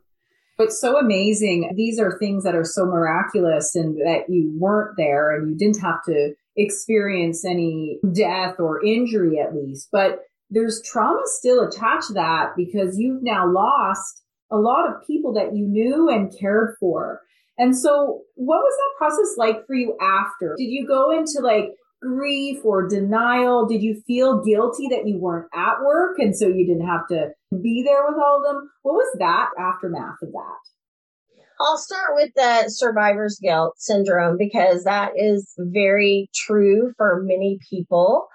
But 0.56 0.73
so 0.73 0.99
amazing. 0.99 1.73
These 1.75 1.99
are 1.99 2.19
things 2.19 2.44
that 2.44 2.55
are 2.55 2.65
so 2.65 2.84
miraculous 2.84 3.75
and 3.75 3.96
that 3.99 4.25
you 4.29 4.55
weren't 4.58 4.96
there 4.96 5.34
and 5.34 5.51
you 5.51 5.56
didn't 5.56 5.82
have 5.82 6.03
to 6.06 6.34
experience 6.56 7.44
any 7.44 7.99
death 8.13 8.56
or 8.58 8.84
injury 8.84 9.39
at 9.39 9.55
least. 9.55 9.89
But 9.91 10.20
there's 10.51 10.82
trauma 10.82 11.23
still 11.25 11.67
attached 11.67 12.08
to 12.08 12.15
that 12.15 12.53
because 12.56 12.99
you've 12.99 13.23
now 13.23 13.51
lost 13.51 14.23
a 14.51 14.56
lot 14.56 14.89
of 14.89 15.06
people 15.06 15.32
that 15.34 15.56
you 15.56 15.67
knew 15.67 16.08
and 16.08 16.34
cared 16.39 16.77
for. 16.79 17.20
And 17.58 17.77
so 17.77 18.23
what 18.34 18.58
was 18.58 18.75
that 18.77 18.99
process 18.99 19.37
like 19.37 19.67
for 19.67 19.75
you 19.75 19.96
after? 20.01 20.55
Did 20.56 20.70
you 20.70 20.87
go 20.87 21.11
into 21.11 21.41
like 21.41 21.70
grief 22.03 22.58
or 22.65 22.87
denial? 22.87 23.67
Did 23.67 23.82
you 23.82 24.03
feel 24.06 24.44
guilty 24.44 24.89
that 24.89 25.06
you 25.06 25.19
weren't 25.19 25.49
at 25.55 25.82
work 25.84 26.19
and 26.19 26.37
so 26.37 26.46
you 26.46 26.67
didn't 26.67 26.87
have 26.87 27.06
to 27.08 27.31
be 27.63 27.82
there 27.84 28.05
with 28.06 28.19
all 28.23 28.39
of 28.39 28.44
them? 28.44 28.70
What 28.82 28.94
was 28.94 29.17
that 29.19 29.51
aftermath 29.58 30.23
of 30.23 30.32
that? 30.32 30.73
I'll 31.61 31.79
start 31.79 32.15
with 32.15 32.31
the 32.34 32.69
survivor's 32.69 33.39
guilt 33.41 33.75
syndrome 33.79 34.37
because 34.39 34.84
that 34.84 35.13
is 35.17 35.55
very 35.58 36.29
true 36.34 36.93
for 36.96 37.23
many 37.25 37.58
people. 37.70 38.27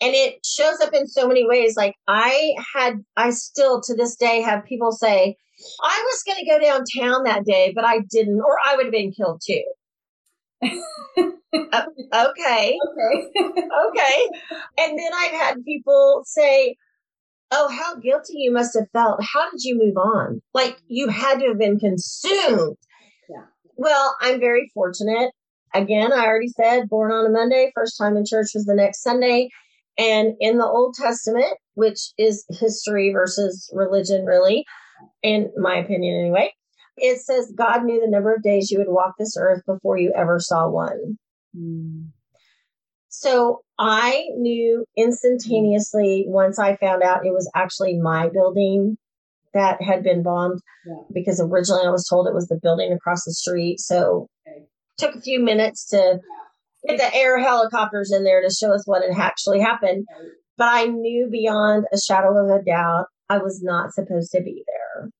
And 0.00 0.14
it 0.14 0.44
shows 0.44 0.80
up 0.80 0.92
in 0.94 1.06
so 1.08 1.26
many 1.26 1.46
ways. 1.46 1.76
Like 1.76 1.94
I 2.06 2.54
had, 2.74 3.04
I 3.16 3.30
still 3.30 3.80
to 3.82 3.94
this 3.94 4.16
day 4.16 4.42
have 4.42 4.64
people 4.64 4.92
say, 4.92 5.36
I 5.82 6.04
was 6.06 6.22
going 6.22 6.38
to 6.38 6.50
go 6.50 6.58
downtown 6.60 7.24
that 7.24 7.44
day, 7.44 7.72
but 7.74 7.84
I 7.84 8.00
didn't, 8.10 8.40
or 8.40 8.56
I 8.64 8.76
would 8.76 8.86
have 8.86 8.92
been 8.92 9.12
killed 9.12 9.42
too. 9.44 9.64
uh, 10.62 11.82
okay. 12.14 12.78
Okay. 12.88 13.28
okay. 13.40 14.28
And 14.78 14.98
then 14.98 15.12
I've 15.14 15.32
had 15.32 15.64
people 15.64 16.22
say, 16.24 16.76
Oh, 17.50 17.68
how 17.68 17.96
guilty 17.96 18.34
you 18.36 18.52
must 18.52 18.76
have 18.78 18.90
felt. 18.92 19.20
How 19.22 19.50
did 19.50 19.62
you 19.62 19.78
move 19.78 19.96
on? 19.96 20.40
Like 20.52 20.78
you 20.86 21.08
had 21.08 21.40
to 21.40 21.48
have 21.48 21.58
been 21.58 21.78
consumed. 21.78 22.76
Yeah. 23.28 23.44
Well, 23.76 24.16
I'm 24.20 24.40
very 24.40 24.70
fortunate. 24.74 25.32
Again, 25.74 26.12
I 26.12 26.26
already 26.26 26.48
said 26.48 26.88
born 26.88 27.12
on 27.12 27.26
a 27.26 27.30
Monday, 27.30 27.70
first 27.74 27.96
time 27.98 28.16
in 28.16 28.24
church 28.26 28.48
was 28.54 28.64
the 28.64 28.74
next 28.74 29.02
Sunday. 29.02 29.48
And 29.98 30.34
in 30.40 30.58
the 30.58 30.66
Old 30.66 30.94
Testament, 30.94 31.58
which 31.74 31.98
is 32.16 32.44
history 32.50 33.12
versus 33.12 33.68
religion, 33.72 34.24
really, 34.24 34.64
in 35.22 35.50
my 35.56 35.76
opinion 35.76 36.20
anyway, 36.20 36.52
it 36.96 37.20
says 37.20 37.52
God 37.56 37.84
knew 37.84 38.00
the 38.00 38.10
number 38.10 38.34
of 38.34 38.42
days 38.42 38.70
you 38.70 38.78
would 38.78 38.88
walk 38.88 39.14
this 39.18 39.36
earth 39.38 39.62
before 39.66 39.98
you 39.98 40.12
ever 40.14 40.38
saw 40.38 40.68
one. 40.68 41.18
Mm. 41.56 42.08
So 43.20 43.62
I 43.80 44.26
knew 44.36 44.84
instantaneously 44.96 46.24
once 46.28 46.56
I 46.56 46.76
found 46.76 47.02
out 47.02 47.26
it 47.26 47.32
was 47.32 47.50
actually 47.52 47.98
my 47.98 48.28
building 48.28 48.96
that 49.54 49.82
had 49.82 50.04
been 50.04 50.22
bombed 50.22 50.60
yeah. 50.86 50.94
because 51.12 51.40
originally 51.40 51.84
I 51.84 51.90
was 51.90 52.06
told 52.08 52.28
it 52.28 52.34
was 52.34 52.46
the 52.46 52.60
building 52.62 52.92
across 52.92 53.24
the 53.24 53.32
street. 53.32 53.80
So 53.80 54.28
okay. 54.46 54.66
took 54.98 55.16
a 55.16 55.20
few 55.20 55.40
minutes 55.40 55.88
to 55.88 56.20
get 56.86 56.98
the 56.98 57.12
air 57.12 57.40
helicopters 57.40 58.12
in 58.12 58.22
there 58.22 58.40
to 58.40 58.54
show 58.54 58.72
us 58.72 58.86
what 58.86 59.02
had 59.02 59.18
actually 59.18 59.58
happened. 59.58 60.06
But 60.56 60.68
I 60.68 60.84
knew 60.84 61.28
beyond 61.28 61.86
a 61.92 61.98
shadow 61.98 62.36
of 62.38 62.48
a 62.48 62.62
doubt 62.62 63.06
I 63.28 63.38
was 63.38 63.60
not 63.64 63.94
supposed 63.94 64.30
to 64.30 64.42
be 64.42 64.62
there. 64.64 65.10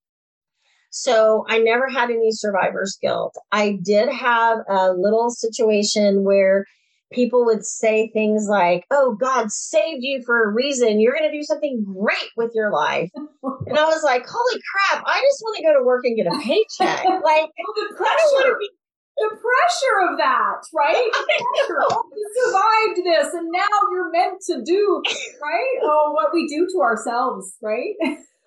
So 0.90 1.44
I 1.48 1.58
never 1.58 1.88
had 1.88 2.10
any 2.10 2.30
survivor's 2.30 2.96
guilt. 3.02 3.34
I 3.50 3.76
did 3.82 4.08
have 4.08 4.58
a 4.68 4.92
little 4.92 5.30
situation 5.30 6.22
where 6.22 6.64
people 7.12 7.44
would 7.44 7.64
say 7.64 8.10
things 8.12 8.46
like, 8.48 8.84
Oh, 8.90 9.16
God 9.18 9.50
saved 9.50 10.02
you 10.02 10.22
for 10.24 10.44
a 10.44 10.52
reason. 10.52 11.00
You're 11.00 11.16
going 11.16 11.30
to 11.30 11.36
do 11.36 11.42
something 11.42 11.84
great 11.84 12.30
with 12.36 12.52
your 12.54 12.70
life. 12.72 13.10
and 13.14 13.78
I 13.78 13.84
was 13.84 14.02
like, 14.02 14.26
Holy 14.26 14.60
crap, 14.72 15.04
I 15.06 15.20
just 15.20 15.42
want 15.42 15.56
to 15.56 15.62
go 15.62 15.78
to 15.78 15.84
work 15.84 16.04
and 16.04 16.16
get 16.16 16.26
a 16.26 16.38
paycheck. 16.38 17.04
like, 17.24 17.50
the 17.56 17.94
pressure, 17.96 18.56
be- 18.58 18.70
the 19.16 19.30
pressure 19.30 20.10
of 20.12 20.18
that, 20.18 20.60
right? 20.74 21.10
oh, 21.90 22.02
you 22.14 22.30
survived 22.44 23.04
this 23.04 23.34
and 23.34 23.48
now 23.50 23.66
you're 23.92 24.10
meant 24.12 24.40
to 24.46 24.62
do, 24.64 25.02
right? 25.42 25.74
Oh, 25.90 26.12
what 26.12 26.32
we 26.34 26.46
do 26.46 26.66
to 26.72 26.80
ourselves, 26.80 27.54
right? 27.62 27.94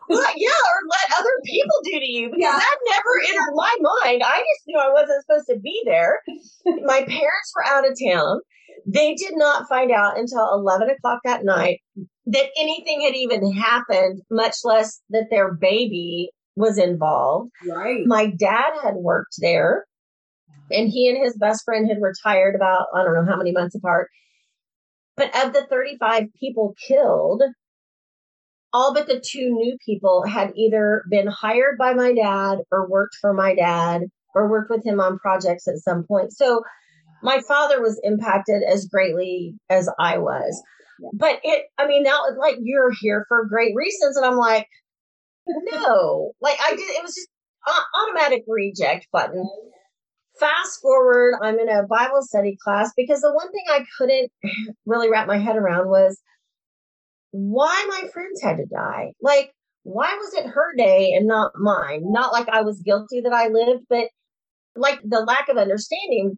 Well, 0.10 0.34
yeah, 0.36 0.50
or 0.50 0.88
let 0.90 1.20
other 1.20 1.30
people 1.46 1.76
do 1.84 2.00
to 2.00 2.12
you 2.12 2.30
because 2.30 2.42
yeah. 2.42 2.58
that 2.58 2.78
never 2.90 3.30
entered 3.30 3.54
my 3.56 3.76
mind. 3.80 4.22
I 4.24 4.40
just 4.40 4.68
knew 4.68 4.80
I 4.80 4.92
wasn't 4.92 5.24
supposed 5.24 5.48
to 5.48 5.60
be 5.60 5.82
there. 5.86 6.22
my 6.86 7.00
parents 7.00 7.54
were 7.56 7.66
out 7.66 7.90
of 7.90 7.98
town. 8.04 8.40
They 8.86 9.14
did 9.16 9.34
not 9.36 9.70
find 9.70 9.92
out 9.92 10.18
until 10.18 10.54
11 10.54 10.90
o'clock 10.90 11.20
that 11.24 11.46
night 11.46 11.82
that 12.26 12.50
anything 12.58 13.02
had 13.02 13.16
even 13.16 13.52
happened, 13.54 14.22
much 14.30 14.56
less 14.64 15.02
that 15.10 15.28
their 15.30 15.54
baby 15.54 16.32
was 16.56 16.78
involved. 16.78 17.52
Right. 17.68 18.06
My 18.06 18.28
dad 18.28 18.74
had 18.84 18.96
worked 18.96 19.36
there 19.40 19.86
and 20.72 20.90
he 20.90 21.10
and 21.10 21.24
his 21.24 21.38
best 21.38 21.64
friend 21.64 21.88
had 21.88 22.02
retired 22.02 22.56
about, 22.56 22.88
I 22.96 23.04
don't 23.04 23.14
know 23.14 23.30
how 23.30 23.38
many 23.38 23.52
months 23.52 23.76
apart. 23.76 24.10
But 25.18 25.36
of 25.46 25.54
the 25.54 25.66
35 25.70 26.28
people 26.40 26.74
killed, 26.88 27.44
all 28.74 28.94
but 28.94 29.08
the 29.08 29.20
two 29.20 29.50
new 29.50 29.78
people 29.86 30.24
had 30.26 30.54
either 30.56 31.04
been 31.10 31.28
hired 31.28 31.78
by 31.78 31.94
my 31.94 32.14
dad 32.14 32.60
or 32.72 32.90
worked 32.90 33.16
for 33.20 33.34
my 33.34 33.54
dad 33.56 34.04
or 34.34 34.50
worked 34.50 34.70
with 34.70 34.86
him 34.86 35.00
on 35.00 35.20
projects 35.20 35.68
at 35.68 35.78
some 35.78 36.04
point. 36.04 36.32
So 36.32 36.64
my 37.22 37.42
father 37.48 37.82
was 37.82 38.00
impacted 38.04 38.64
as 38.64 38.86
greatly 38.86 39.56
as 39.70 39.90
I 40.00 40.18
was. 40.18 40.62
But 41.14 41.40
it, 41.44 41.66
I 41.78 41.88
mean, 41.88 42.04
now 42.04 42.22
like 42.38 42.58
you're 42.62 42.92
here 43.00 43.26
for 43.28 43.46
great 43.46 43.76
reasons. 43.76 44.16
And 44.16 44.26
I'm 44.26 44.38
like, 44.38 44.68
no, 45.48 46.32
like 46.42 46.58
I 46.64 46.72
did, 46.72 46.80
it 46.82 47.04
was 47.04 47.16
just 47.16 47.28
automatic 47.96 48.44
reject 48.48 49.08
button. 49.12 49.48
Fast 50.40 50.82
forward, 50.82 51.36
I'm 51.42 51.60
in 51.60 51.70
a 51.70 51.84
Bible 51.84 52.22
study 52.22 52.58
class 52.64 52.92
because 52.96 53.22
the 53.22 53.34
one 53.34 53.52
thing 53.52 53.66
I 53.70 53.86
couldn't 53.98 54.32
really 54.86 55.10
wrap 55.10 55.28
my 55.28 55.38
head 55.38 55.58
around 55.58 55.90
was 55.90 56.20
why 57.32 57.86
my 57.90 58.08
friends 58.14 58.42
had 58.42 58.58
to 58.58 58.66
die. 58.66 59.14
Like, 59.22 59.52
why 59.84 60.16
was 60.16 60.34
it 60.34 60.50
her 60.50 60.76
day 60.78 61.14
and 61.14 61.28
not 61.28 61.54
mine? 61.56 62.04
Not 62.06 62.32
like 62.32 62.48
I 62.50 62.62
was 62.62 62.82
guilty 62.82 63.22
that 63.22 63.34
I 63.34 63.48
lived, 63.48 63.86
but 63.90 64.10
like 64.76 65.00
the 65.04 65.22
lack 65.22 65.50
of 65.50 65.58
understanding. 65.58 66.38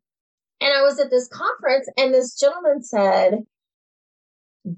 And 0.62 0.73
I 0.73 0.81
was 0.81 1.00
at 1.00 1.09
this 1.09 1.27
conference 1.27 1.88
and 1.97 2.13
this 2.13 2.39
gentleman 2.39 2.83
said, 2.83 3.39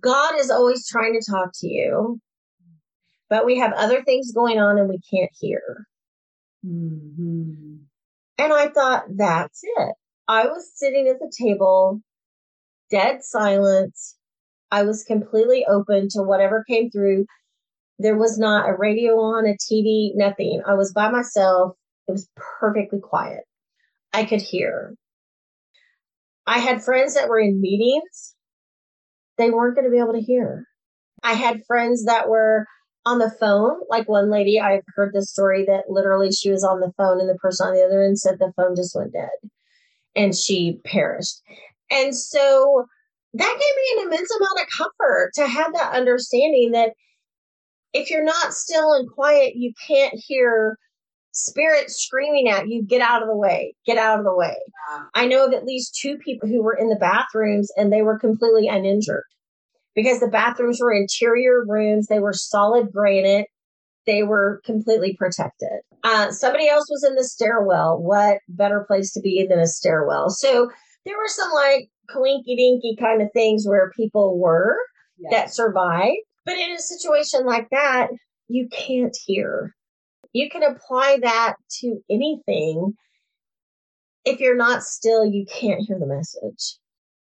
God 0.01 0.39
is 0.39 0.49
always 0.49 0.87
trying 0.87 1.13
to 1.13 1.31
talk 1.31 1.51
to 1.59 1.67
you, 1.67 2.19
but 3.29 3.45
we 3.45 3.59
have 3.59 3.73
other 3.73 4.03
things 4.03 4.31
going 4.31 4.59
on 4.59 4.79
and 4.79 4.89
we 4.89 4.99
can't 5.13 5.31
hear. 5.39 5.85
Mm-hmm. 6.65 7.75
And 8.37 8.53
I 8.53 8.69
thought, 8.69 9.03
that's 9.15 9.61
it. 9.63 9.95
I 10.27 10.47
was 10.47 10.71
sitting 10.73 11.07
at 11.07 11.19
the 11.19 11.31
table, 11.39 12.01
dead 12.89 13.19
silence, 13.21 14.15
I 14.71 14.83
was 14.83 15.03
completely 15.03 15.65
open 15.65 16.07
to 16.11 16.23
whatever 16.23 16.63
came 16.67 16.89
through. 16.89 17.25
There 17.99 18.17
was 18.17 18.37
not 18.37 18.69
a 18.69 18.75
radio 18.75 19.13
on, 19.19 19.45
a 19.45 19.53
TV, 19.53 20.11
nothing. 20.15 20.61
I 20.67 20.73
was 20.73 20.91
by 20.91 21.09
myself. 21.09 21.75
It 22.07 22.11
was 22.11 22.29
perfectly 22.35 22.99
quiet. 22.99 23.43
I 24.13 24.25
could 24.25 24.41
hear. 24.41 24.95
I 26.45 26.59
had 26.59 26.83
friends 26.83 27.15
that 27.15 27.29
were 27.29 27.39
in 27.39 27.61
meetings. 27.61 28.35
They 29.37 29.49
weren't 29.49 29.75
going 29.75 29.85
to 29.85 29.91
be 29.91 29.99
able 29.99 30.13
to 30.13 30.21
hear. 30.21 30.65
I 31.23 31.33
had 31.33 31.65
friends 31.65 32.05
that 32.05 32.29
were 32.29 32.67
on 33.05 33.19
the 33.19 33.31
phone. 33.31 33.79
Like 33.89 34.07
one 34.07 34.29
lady, 34.29 34.59
I've 34.59 34.83
heard 34.95 35.13
this 35.13 35.31
story 35.31 35.65
that 35.65 35.89
literally 35.89 36.31
she 36.31 36.51
was 36.51 36.63
on 36.63 36.79
the 36.79 36.93
phone 36.97 37.19
and 37.19 37.29
the 37.29 37.35
person 37.35 37.67
on 37.67 37.73
the 37.73 37.83
other 37.83 38.03
end 38.03 38.19
said 38.19 38.39
the 38.39 38.53
phone 38.55 38.75
just 38.75 38.95
went 38.95 39.13
dead 39.13 39.29
and 40.15 40.35
she 40.35 40.79
perished. 40.83 41.41
And 41.91 42.15
so 42.15 42.87
that 43.37 43.59
gave 43.59 43.97
me 43.99 44.01
an 44.01 44.07
immense 44.07 44.31
amount 44.35 44.59
of 44.61 44.67
comfort 44.77 45.31
to 45.35 45.47
have 45.47 45.73
that 45.73 45.93
understanding 45.93 46.71
that 46.71 46.93
if 47.93 48.09
you're 48.09 48.23
not 48.23 48.53
still 48.53 48.93
and 48.93 49.09
quiet, 49.09 49.55
you 49.55 49.73
can't 49.87 50.13
hear 50.15 50.77
spirit 51.31 51.91
screaming 51.91 52.47
at 52.47 52.67
you, 52.69 52.83
get 52.83 53.01
out 53.01 53.21
of 53.21 53.27
the 53.27 53.35
way, 53.35 53.75
get 53.85 53.97
out 53.97 54.19
of 54.19 54.25
the 54.25 54.35
way. 54.35 54.55
I 55.13 55.27
know 55.27 55.45
of 55.45 55.53
at 55.53 55.65
least 55.65 55.97
two 56.01 56.17
people 56.17 56.47
who 56.47 56.63
were 56.63 56.75
in 56.75 56.89
the 56.89 56.95
bathrooms 56.95 57.71
and 57.75 57.91
they 57.91 58.01
were 58.01 58.17
completely 58.17 58.67
uninjured 58.67 59.25
because 59.95 60.19
the 60.19 60.27
bathrooms 60.27 60.79
were 60.79 60.93
interior 60.93 61.65
rooms. 61.67 62.07
They 62.07 62.19
were 62.19 62.33
solid 62.33 62.91
granite. 62.91 63.47
They 64.05 64.23
were 64.23 64.61
completely 64.63 65.15
protected. 65.17 65.81
Uh, 66.03 66.31
somebody 66.31 66.69
else 66.69 66.85
was 66.89 67.03
in 67.03 67.15
the 67.15 67.23
stairwell. 67.23 68.01
What 68.01 68.37
better 68.47 68.85
place 68.87 69.11
to 69.13 69.19
be 69.19 69.45
than 69.49 69.59
a 69.59 69.67
stairwell? 69.67 70.29
So 70.29 70.69
there 71.05 71.17
were 71.17 71.27
some 71.27 71.51
like 71.51 71.89
coinky 72.13 72.57
dinky 72.57 72.95
kind 72.99 73.21
of 73.21 73.29
things 73.33 73.65
where 73.67 73.91
people 73.95 74.39
were 74.39 74.77
yes. 75.17 75.31
that 75.31 75.53
survived. 75.53 76.17
But 76.45 76.57
in 76.57 76.71
a 76.71 76.79
situation 76.79 77.45
like 77.45 77.69
that, 77.71 78.09
you 78.47 78.67
can't 78.71 79.15
hear. 79.25 79.75
You 80.33 80.49
can 80.49 80.63
apply 80.63 81.19
that 81.21 81.55
to 81.79 81.99
anything. 82.09 82.93
If 84.25 84.39
you're 84.39 84.57
not 84.57 84.83
still, 84.83 85.25
you 85.25 85.45
can't 85.45 85.81
hear 85.81 85.97
the 85.99 86.07
message. 86.07 86.77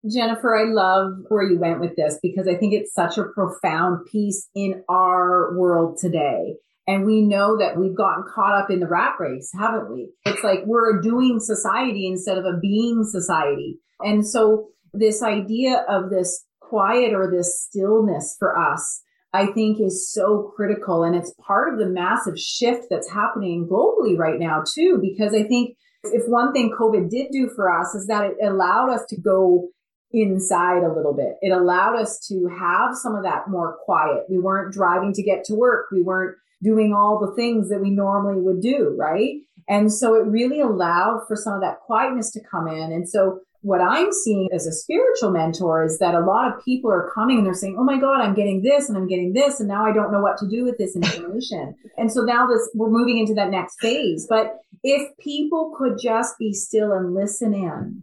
Jennifer, 0.08 0.56
I 0.56 0.64
love 0.64 1.25
where 1.28 1.42
you 1.42 1.58
went 1.58 1.80
with 1.80 1.96
this 1.96 2.18
because 2.22 2.49
I 2.49 2.54
think 2.54 2.72
it's 2.72 2.94
such 2.94 3.18
a 3.18 3.25
profound 3.25 4.06
piece 4.06 4.49
in 4.54 4.82
our 4.88 5.54
world 5.58 5.99
today. 5.99 6.56
And 6.90 7.06
we 7.06 7.23
know 7.23 7.56
that 7.56 7.78
we've 7.78 7.94
gotten 7.94 8.25
caught 8.35 8.61
up 8.61 8.68
in 8.68 8.80
the 8.80 8.88
rat 8.88 9.14
race, 9.20 9.52
haven't 9.56 9.92
we? 9.92 10.11
It's 10.25 10.42
like 10.42 10.66
we're 10.66 10.99
a 10.99 11.00
doing 11.00 11.38
society 11.38 12.09
instead 12.09 12.37
of 12.37 12.44
a 12.44 12.59
being 12.61 13.04
society. 13.04 13.78
And 14.00 14.26
so 14.26 14.70
this 14.92 15.23
idea 15.23 15.85
of 15.88 16.11
this 16.11 16.44
quiet 16.59 17.14
or 17.14 17.30
this 17.30 17.62
stillness 17.62 18.35
for 18.40 18.59
us, 18.59 19.02
I 19.32 19.47
think 19.47 19.78
is 19.80 20.11
so 20.12 20.52
critical. 20.56 21.04
And 21.04 21.14
it's 21.14 21.32
part 21.47 21.73
of 21.73 21.78
the 21.78 21.87
massive 21.87 22.37
shift 22.37 22.87
that's 22.90 23.12
happening 23.12 23.68
globally 23.70 24.18
right 24.18 24.40
now 24.40 24.64
too, 24.75 24.99
because 25.00 25.32
I 25.32 25.44
think 25.44 25.76
if 26.02 26.25
one 26.26 26.52
thing 26.52 26.75
COVID 26.76 27.09
did 27.09 27.28
do 27.30 27.49
for 27.54 27.70
us 27.70 27.94
is 27.94 28.09
that 28.09 28.25
it 28.25 28.44
allowed 28.44 28.90
us 28.92 29.04
to 29.11 29.20
go 29.20 29.68
inside 30.12 30.83
a 30.83 30.93
little 30.93 31.14
bit. 31.14 31.37
It 31.40 31.50
allowed 31.50 31.97
us 31.97 32.19
to 32.29 32.49
have 32.59 32.97
some 32.97 33.14
of 33.14 33.23
that 33.23 33.49
more 33.49 33.79
quiet. 33.85 34.25
We 34.29 34.38
weren't 34.38 34.73
driving 34.73 35.12
to 35.14 35.23
get 35.23 35.45
to 35.45 35.55
work. 35.55 35.87
We 35.93 36.02
weren't 36.02 36.37
doing 36.62 36.93
all 36.93 37.19
the 37.19 37.35
things 37.35 37.69
that 37.71 37.81
we 37.81 37.90
normally 37.90 38.40
would 38.40 38.61
do, 38.61 38.95
right? 38.99 39.37
And 39.69 39.93
so 39.93 40.14
it 40.14 40.26
really 40.26 40.61
allowed 40.61 41.23
for 41.29 41.37
some 41.37 41.55
of 41.55 41.61
that 41.61 41.81
quietness 41.81 42.31
to 42.33 42.40
come 42.40 42.67
in. 42.67 42.93
And 42.93 43.09
so 43.09 43.40
what 43.62 43.81
I'm 43.81 44.11
seeing 44.11 44.49
as 44.52 44.67
a 44.67 44.73
spiritual 44.73 45.31
mentor 45.31 45.85
is 45.85 45.99
that 45.99 46.14
a 46.14 46.25
lot 46.25 46.50
of 46.50 46.64
people 46.64 46.90
are 46.90 47.11
coming 47.14 47.38
and 47.38 47.47
they're 47.47 47.55
saying, 47.55 47.76
Oh 47.79 47.85
my 47.85 47.99
God, 47.99 48.21
I'm 48.21 48.35
getting 48.35 48.62
this 48.62 48.88
and 48.88 48.97
I'm 48.97 49.07
getting 49.07 49.33
this. 49.33 49.61
And 49.61 49.69
now 49.69 49.85
I 49.85 49.93
don't 49.93 50.11
know 50.11 50.21
what 50.21 50.38
to 50.38 50.49
do 50.49 50.64
with 50.64 50.79
this 50.79 50.97
information. 50.97 51.76
and 51.99 52.11
so 52.11 52.23
now 52.23 52.47
this, 52.47 52.69
we're 52.75 52.90
moving 52.90 53.19
into 53.19 53.35
that 53.35 53.50
next 53.50 53.79
phase. 53.81 54.26
But 54.29 54.59
if 54.83 55.17
people 55.19 55.75
could 55.76 55.99
just 56.02 56.38
be 56.38 56.55
still 56.55 56.93
and 56.93 57.14
listen 57.14 57.52
in, 57.52 58.02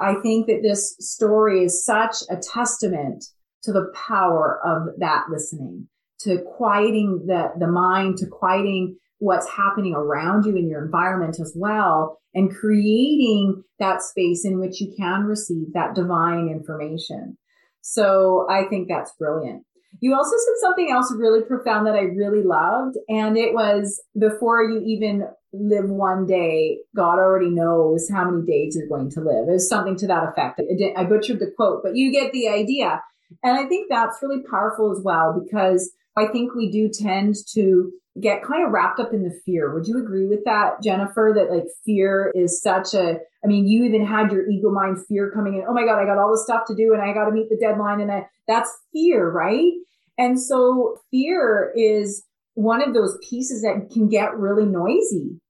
I 0.00 0.14
think 0.22 0.46
that 0.46 0.62
this 0.62 0.96
story 1.00 1.64
is 1.64 1.84
such 1.84 2.16
a 2.30 2.36
testament 2.36 3.24
to 3.64 3.72
the 3.72 3.92
power 3.94 4.60
of 4.64 4.98
that 4.98 5.24
listening, 5.30 5.88
to 6.20 6.42
quieting 6.56 7.24
the, 7.26 7.52
the 7.58 7.66
mind, 7.66 8.18
to 8.18 8.26
quieting 8.26 8.96
what's 9.18 9.48
happening 9.48 9.94
around 9.94 10.44
you 10.44 10.56
in 10.56 10.68
your 10.68 10.84
environment 10.84 11.40
as 11.40 11.52
well 11.56 12.18
and 12.34 12.54
creating 12.54 13.62
that 13.78 14.02
space 14.02 14.44
in 14.44 14.60
which 14.60 14.80
you 14.80 14.94
can 14.96 15.24
receive 15.24 15.72
that 15.74 15.94
divine 15.94 16.48
information. 16.48 17.36
So 17.80 18.46
I 18.50 18.64
think 18.68 18.88
that's 18.88 19.12
brilliant. 19.18 19.64
You 20.00 20.14
also 20.14 20.36
said 20.36 20.54
something 20.60 20.90
else 20.90 21.12
really 21.16 21.42
profound 21.42 21.86
that 21.86 21.94
I 21.94 22.02
really 22.02 22.42
loved. 22.42 22.96
And 23.08 23.36
it 23.36 23.52
was 23.52 24.00
before 24.18 24.62
you 24.62 24.80
even 24.84 25.26
live 25.52 25.88
one 25.88 26.26
day, 26.26 26.78
God 26.94 27.18
already 27.18 27.50
knows 27.50 28.08
how 28.10 28.30
many 28.30 28.46
days 28.46 28.76
you're 28.76 28.88
going 28.88 29.10
to 29.10 29.20
live. 29.20 29.48
It 29.48 29.52
was 29.52 29.68
something 29.68 29.96
to 29.96 30.06
that 30.06 30.28
effect. 30.28 30.60
I 30.96 31.04
butchered 31.04 31.40
the 31.40 31.52
quote, 31.56 31.80
but 31.82 31.96
you 31.96 32.12
get 32.12 32.32
the 32.32 32.48
idea. 32.48 33.02
And 33.42 33.58
I 33.58 33.66
think 33.66 33.88
that's 33.88 34.18
really 34.22 34.42
powerful 34.50 34.92
as 34.92 35.02
well 35.02 35.40
because 35.42 35.90
I 36.16 36.26
think 36.26 36.54
we 36.54 36.70
do 36.70 36.88
tend 36.88 37.36
to 37.54 37.92
get 38.20 38.42
kind 38.42 38.64
of 38.64 38.72
wrapped 38.72 39.00
up 39.00 39.12
in 39.12 39.22
the 39.22 39.40
fear. 39.44 39.72
Would 39.74 39.86
you 39.86 39.98
agree 39.98 40.26
with 40.26 40.44
that, 40.44 40.82
Jennifer? 40.82 41.32
That 41.34 41.54
like 41.54 41.66
fear 41.84 42.32
is 42.34 42.62
such 42.62 42.94
a, 42.94 43.18
I 43.44 43.46
mean, 43.46 43.66
you 43.66 43.84
even 43.84 44.04
had 44.04 44.32
your 44.32 44.48
ego 44.48 44.70
mind 44.70 44.98
fear 45.06 45.30
coming 45.30 45.54
in. 45.54 45.64
Oh 45.68 45.74
my 45.74 45.84
God, 45.84 46.00
I 46.00 46.04
got 46.04 46.18
all 46.18 46.30
this 46.32 46.44
stuff 46.44 46.62
to 46.68 46.74
do 46.74 46.92
and 46.92 47.02
I 47.02 47.12
got 47.12 47.26
to 47.26 47.32
meet 47.32 47.48
the 47.48 47.56
deadline. 47.56 48.00
And 48.00 48.10
I, 48.10 48.26
that's 48.46 48.70
fear, 48.92 49.30
right? 49.30 49.72
And 50.16 50.40
so 50.40 51.00
fear 51.10 51.72
is 51.76 52.24
one 52.54 52.82
of 52.82 52.92
those 52.92 53.16
pieces 53.28 53.62
that 53.62 53.90
can 53.92 54.08
get 54.08 54.36
really 54.36 54.66
noisy. 54.66 55.40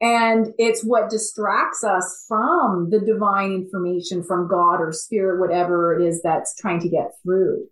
And 0.00 0.54
it's 0.58 0.84
what 0.84 1.10
distracts 1.10 1.82
us 1.82 2.24
from 2.28 2.90
the 2.90 3.00
divine 3.00 3.52
information 3.52 4.22
from 4.22 4.46
God 4.46 4.76
or 4.76 4.92
spirit, 4.92 5.40
whatever 5.40 5.98
it 5.98 6.06
is 6.06 6.22
that's 6.22 6.54
trying 6.54 6.78
to 6.80 6.88
get 6.88 7.10
through. 7.24 7.66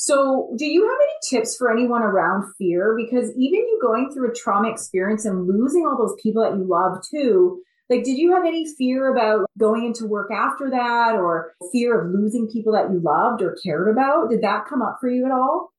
So, 0.00 0.54
do 0.56 0.64
you 0.64 0.88
have 0.88 0.96
any 1.02 1.12
tips 1.28 1.56
for 1.56 1.72
anyone 1.72 2.04
around 2.04 2.54
fear? 2.56 2.96
Because 2.96 3.32
even 3.36 3.58
you 3.58 3.80
going 3.82 4.12
through 4.12 4.30
a 4.30 4.34
trauma 4.34 4.70
experience 4.70 5.24
and 5.24 5.48
losing 5.48 5.84
all 5.84 5.98
those 5.98 6.14
people 6.22 6.40
that 6.44 6.56
you 6.56 6.64
love 6.64 7.02
too, 7.10 7.60
like, 7.90 8.04
did 8.04 8.16
you 8.16 8.32
have 8.32 8.44
any 8.44 8.64
fear 8.76 9.12
about 9.12 9.46
going 9.58 9.86
into 9.86 10.06
work 10.06 10.30
after 10.30 10.70
that 10.70 11.16
or 11.16 11.52
fear 11.72 12.00
of 12.00 12.14
losing 12.14 12.46
people 12.46 12.74
that 12.74 12.92
you 12.92 13.00
loved 13.00 13.42
or 13.42 13.56
cared 13.64 13.88
about? 13.88 14.30
Did 14.30 14.42
that 14.42 14.66
come 14.68 14.82
up 14.82 14.98
for 15.00 15.10
you 15.10 15.26
at 15.26 15.32
all? 15.32 15.72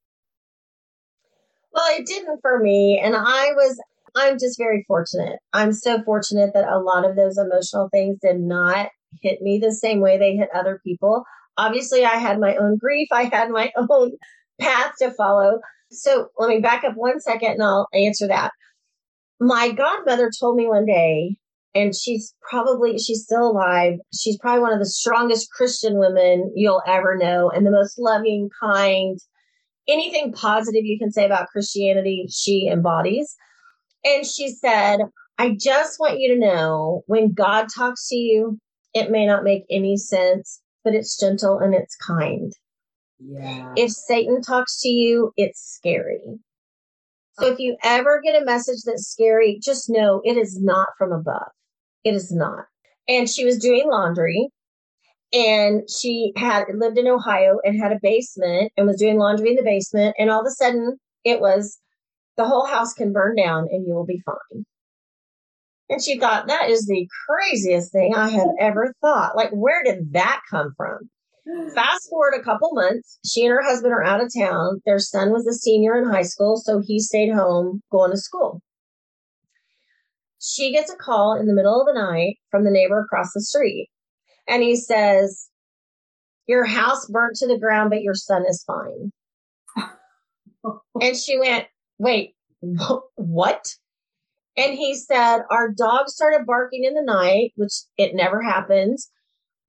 Well, 1.71 1.87
it 1.97 2.05
didn't 2.05 2.41
for 2.41 2.59
me. 2.59 2.99
And 3.01 3.15
I 3.15 3.53
was, 3.53 3.81
I'm 4.17 4.37
just 4.37 4.57
very 4.57 4.83
fortunate. 4.85 5.39
I'm 5.53 5.71
so 5.71 6.03
fortunate 6.03 6.51
that 6.53 6.67
a 6.67 6.79
lot 6.79 7.09
of 7.09 7.15
those 7.15 7.37
emotional 7.37 7.87
things 7.89 8.17
did 8.21 8.41
not 8.41 8.89
hit 9.21 9.41
me 9.41 9.59
the 9.59 9.71
same 9.71 10.01
way 10.01 10.17
they 10.17 10.35
hit 10.35 10.49
other 10.53 10.81
people. 10.85 11.23
Obviously, 11.59 12.05
I 12.05 12.15
had 12.15 12.39
my 12.39 12.55
own 12.55 12.77
grief, 12.77 13.09
I 13.11 13.23
had 13.23 13.49
my 13.49 13.71
own 13.89 14.13
path 14.59 14.93
to 14.99 15.11
follow. 15.11 15.59
So 15.91 16.29
let 16.37 16.49
me 16.49 16.59
back 16.59 16.83
up 16.83 16.93
one 16.95 17.19
second 17.19 17.53
and 17.53 17.63
I'll 17.63 17.87
answer 17.93 18.27
that. 18.27 18.51
My 19.39 19.71
godmother 19.71 20.29
told 20.37 20.57
me 20.57 20.67
one 20.67 20.85
day, 20.85 21.37
and 21.75 21.95
she's 21.95 22.33
probably 22.49 22.97
she's 22.97 23.21
still 23.21 23.51
alive 23.51 23.99
she's 24.11 24.39
probably 24.39 24.59
one 24.59 24.73
of 24.73 24.79
the 24.79 24.87
strongest 24.87 25.51
christian 25.51 25.99
women 25.99 26.51
you'll 26.55 26.81
ever 26.87 27.15
know 27.15 27.51
and 27.51 27.63
the 27.63 27.69
most 27.69 27.99
loving 27.99 28.49
kind 28.59 29.19
anything 29.89 30.31
positive 30.31 30.85
you 30.85 30.97
can 30.97 31.11
say 31.11 31.25
about 31.25 31.47
Christianity, 31.47 32.27
she 32.29 32.69
embodies. 32.71 33.35
And 34.05 34.25
she 34.25 34.49
said, 34.49 34.99
I 35.37 35.55
just 35.59 35.99
want 35.99 36.19
you 36.19 36.33
to 36.33 36.39
know 36.39 37.03
when 37.07 37.33
God 37.33 37.67
talks 37.75 38.07
to 38.09 38.15
you, 38.15 38.59
it 38.93 39.11
may 39.11 39.25
not 39.25 39.43
make 39.43 39.63
any 39.69 39.97
sense, 39.97 40.61
but 40.89 40.97
it's 40.97 41.19
gentle 41.19 41.59
and 41.59 41.75
it's 41.75 41.95
kind. 41.95 42.51
Yeah. 43.19 43.73
If 43.75 43.91
Satan 43.91 44.41
talks 44.41 44.81
to 44.81 44.89
you, 44.89 45.31
it's 45.37 45.61
scary. 45.61 46.39
So 47.33 47.45
if 47.45 47.59
you 47.59 47.77
ever 47.83 48.21
get 48.21 48.41
a 48.41 48.45
message 48.45 48.79
that's 48.85 49.07
scary, 49.07 49.59
just 49.61 49.89
know 49.89 50.21
it 50.25 50.35
is 50.35 50.59
not 50.59 50.89
from 50.97 51.11
above. 51.11 51.51
It 52.03 52.15
is 52.15 52.31
not. 52.31 52.65
And 53.07 53.29
she 53.29 53.45
was 53.45 53.59
doing 53.59 53.87
laundry 53.87 54.49
and 55.31 55.87
she 55.89 56.33
had 56.35 56.65
lived 56.73 56.97
in 56.97 57.07
Ohio 57.07 57.59
and 57.63 57.79
had 57.79 57.91
a 57.91 57.99
basement 58.01 58.73
and 58.75 58.87
was 58.87 58.97
doing 58.97 59.19
laundry 59.19 59.51
in 59.51 59.55
the 59.55 59.63
basement. 59.63 60.15
And 60.17 60.31
all 60.31 60.41
of 60.41 60.47
a 60.47 60.51
sudden, 60.51 60.97
it 61.23 61.39
was 61.39 61.77
the 62.35 62.45
whole 62.45 62.65
house 62.65 62.93
can 62.93 63.13
burn 63.13 63.35
down 63.35 63.67
and 63.71 63.85
you 63.85 63.93
will 63.93 64.07
be 64.07 64.21
fine. 64.25 64.65
And 65.89 66.03
she 66.03 66.19
thought, 66.19 66.47
that 66.47 66.69
is 66.69 66.85
the 66.85 67.07
craziest 67.27 67.91
thing 67.91 68.13
I 68.15 68.29
have 68.29 68.49
ever 68.59 68.93
thought. 69.01 69.35
Like, 69.35 69.49
where 69.51 69.83
did 69.83 70.13
that 70.13 70.41
come 70.49 70.73
from? 70.77 71.09
Fast 71.73 72.09
forward 72.09 72.35
a 72.39 72.43
couple 72.43 72.69
months, 72.73 73.17
she 73.25 73.43
and 73.43 73.51
her 73.51 73.63
husband 73.63 73.91
are 73.91 74.03
out 74.03 74.21
of 74.21 74.31
town. 74.37 74.81
Their 74.85 74.99
son 74.99 75.31
was 75.31 75.47
a 75.47 75.53
senior 75.53 75.97
in 75.97 76.07
high 76.07 76.21
school, 76.21 76.57
so 76.57 76.79
he 76.85 76.99
stayed 76.99 77.33
home 77.33 77.81
going 77.91 78.11
to 78.11 78.17
school. 78.17 78.61
She 80.39 80.71
gets 80.71 80.91
a 80.91 80.95
call 80.95 81.35
in 81.39 81.47
the 81.47 81.53
middle 81.53 81.81
of 81.81 81.87
the 81.87 81.99
night 81.99 82.37
from 82.51 82.65
the 82.65 82.71
neighbor 82.71 82.99
across 82.99 83.33
the 83.33 83.41
street 83.41 83.89
and 84.49 84.63
he 84.63 84.75
says, 84.75 85.49
Your 86.47 86.65
house 86.65 87.05
burnt 87.05 87.37
to 87.37 87.47
the 87.47 87.59
ground, 87.59 87.91
but 87.91 88.01
your 88.01 88.15
son 88.15 88.43
is 88.47 88.65
fine. 88.65 89.11
and 91.01 91.15
she 91.15 91.37
went, 91.37 91.67
Wait, 91.99 92.35
what? 93.15 93.75
And 94.57 94.73
he 94.73 94.95
said, 94.95 95.39
Our 95.49 95.69
dog 95.71 96.07
started 96.09 96.45
barking 96.45 96.83
in 96.83 96.93
the 96.93 97.03
night, 97.03 97.53
which 97.55 97.73
it 97.97 98.15
never 98.15 98.41
happens. 98.41 99.09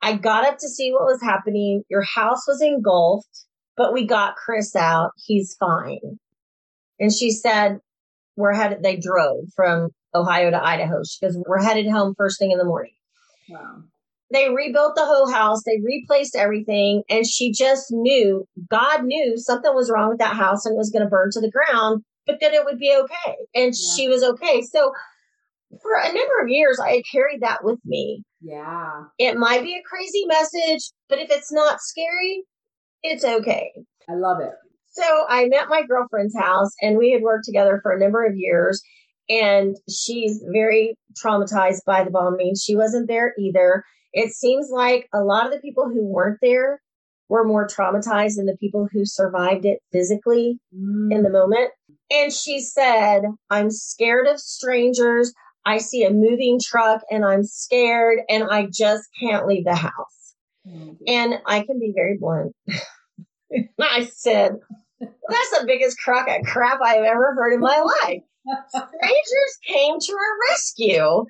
I 0.02 0.16
got 0.16 0.46
up 0.46 0.58
to 0.58 0.68
see 0.68 0.92
what 0.92 1.04
was 1.04 1.22
happening. 1.22 1.82
Your 1.90 2.02
house 2.02 2.46
was 2.48 2.62
engulfed, 2.62 3.46
but 3.76 3.92
we 3.92 4.06
got 4.06 4.36
Chris 4.36 4.74
out. 4.74 5.10
He's 5.16 5.56
fine. 5.60 6.18
And 6.98 7.12
she 7.12 7.30
said, 7.30 7.78
We're 8.36 8.54
headed, 8.54 8.82
they 8.82 8.96
drove 8.96 9.44
from 9.54 9.90
Ohio 10.14 10.50
to 10.50 10.62
Idaho 10.62 11.02
because 11.20 11.38
we're 11.46 11.62
headed 11.62 11.88
home 11.88 12.14
first 12.16 12.38
thing 12.38 12.50
in 12.50 12.58
the 12.58 12.64
morning. 12.64 12.94
Wow 13.48 13.82
they 14.32 14.48
rebuilt 14.48 14.94
the 14.94 15.04
whole 15.04 15.30
house, 15.30 15.62
they 15.64 15.80
replaced 15.84 16.36
everything, 16.36 17.02
and 17.10 17.26
she 17.26 17.52
just 17.52 17.86
knew, 17.90 18.46
God 18.70 19.04
knew 19.04 19.36
something 19.36 19.74
was 19.74 19.90
wrong 19.90 20.10
with 20.10 20.18
that 20.18 20.36
house 20.36 20.64
and 20.64 20.74
it 20.74 20.78
was 20.78 20.90
going 20.90 21.04
to 21.04 21.10
burn 21.10 21.30
to 21.32 21.40
the 21.40 21.50
ground, 21.50 22.04
but 22.26 22.38
then 22.40 22.54
it 22.54 22.64
would 22.64 22.78
be 22.78 22.96
okay. 22.96 23.36
And 23.54 23.74
yeah. 23.74 23.94
she 23.96 24.08
was 24.08 24.22
okay. 24.22 24.62
So 24.62 24.92
for 25.82 25.92
a 25.94 26.12
number 26.12 26.40
of 26.42 26.48
years, 26.48 26.80
I 26.80 27.02
carried 27.10 27.42
that 27.42 27.64
with 27.64 27.78
me. 27.84 28.22
Yeah. 28.40 29.04
It 29.18 29.36
might 29.36 29.62
be 29.62 29.74
a 29.74 29.88
crazy 29.88 30.24
message, 30.26 30.90
but 31.08 31.18
if 31.18 31.30
it's 31.30 31.52
not 31.52 31.80
scary, 31.80 32.42
it's 33.02 33.24
okay. 33.24 33.72
I 34.08 34.14
love 34.14 34.40
it. 34.40 34.54
So 34.90 35.24
I 35.28 35.46
met 35.46 35.68
my 35.68 35.82
girlfriend's 35.86 36.36
house 36.36 36.70
and 36.82 36.98
we 36.98 37.12
had 37.12 37.22
worked 37.22 37.44
together 37.44 37.80
for 37.82 37.92
a 37.92 38.00
number 38.00 38.26
of 38.26 38.36
years. 38.36 38.82
And 39.28 39.76
she's 39.88 40.42
very 40.52 40.96
traumatized 41.24 41.84
by 41.86 42.02
the 42.02 42.10
bombing. 42.10 42.54
She 42.60 42.74
wasn't 42.74 43.06
there 43.06 43.32
either. 43.38 43.84
It 44.12 44.32
seems 44.32 44.70
like 44.72 45.08
a 45.14 45.20
lot 45.20 45.46
of 45.46 45.52
the 45.52 45.60
people 45.60 45.84
who 45.84 46.04
weren't 46.04 46.38
there 46.42 46.80
were 47.30 47.44
more 47.44 47.66
traumatized 47.66 48.36
than 48.36 48.46
the 48.46 48.56
people 48.58 48.88
who 48.92 49.06
survived 49.06 49.64
it 49.64 49.78
physically 49.92 50.58
mm. 50.76 51.14
in 51.14 51.22
the 51.22 51.30
moment. 51.30 51.70
And 52.10 52.32
she 52.32 52.60
said, 52.60 53.22
I'm 53.48 53.70
scared 53.70 54.26
of 54.26 54.40
strangers. 54.40 55.32
I 55.64 55.78
see 55.78 56.04
a 56.04 56.10
moving 56.10 56.58
truck 56.62 57.02
and 57.10 57.24
I'm 57.24 57.44
scared 57.44 58.18
and 58.28 58.44
I 58.50 58.66
just 58.66 59.08
can't 59.20 59.46
leave 59.46 59.64
the 59.64 59.76
house. 59.76 60.34
Mm. 60.66 60.96
And 61.06 61.34
I 61.46 61.60
can 61.60 61.78
be 61.78 61.92
very 61.94 62.18
blunt. 62.18 62.54
I 63.80 64.10
said, 64.12 64.56
that's 65.00 65.50
the 65.58 65.64
biggest 65.66 65.98
crock 66.00 66.28
of 66.28 66.44
crap 66.44 66.80
I've 66.82 67.04
ever 67.04 67.34
heard 67.34 67.54
in 67.54 67.60
my 67.60 67.78
life. 67.78 68.22
Strangers 68.68 69.58
came 69.66 70.00
to 70.00 70.12
our 70.12 70.50
rescue 70.50 71.26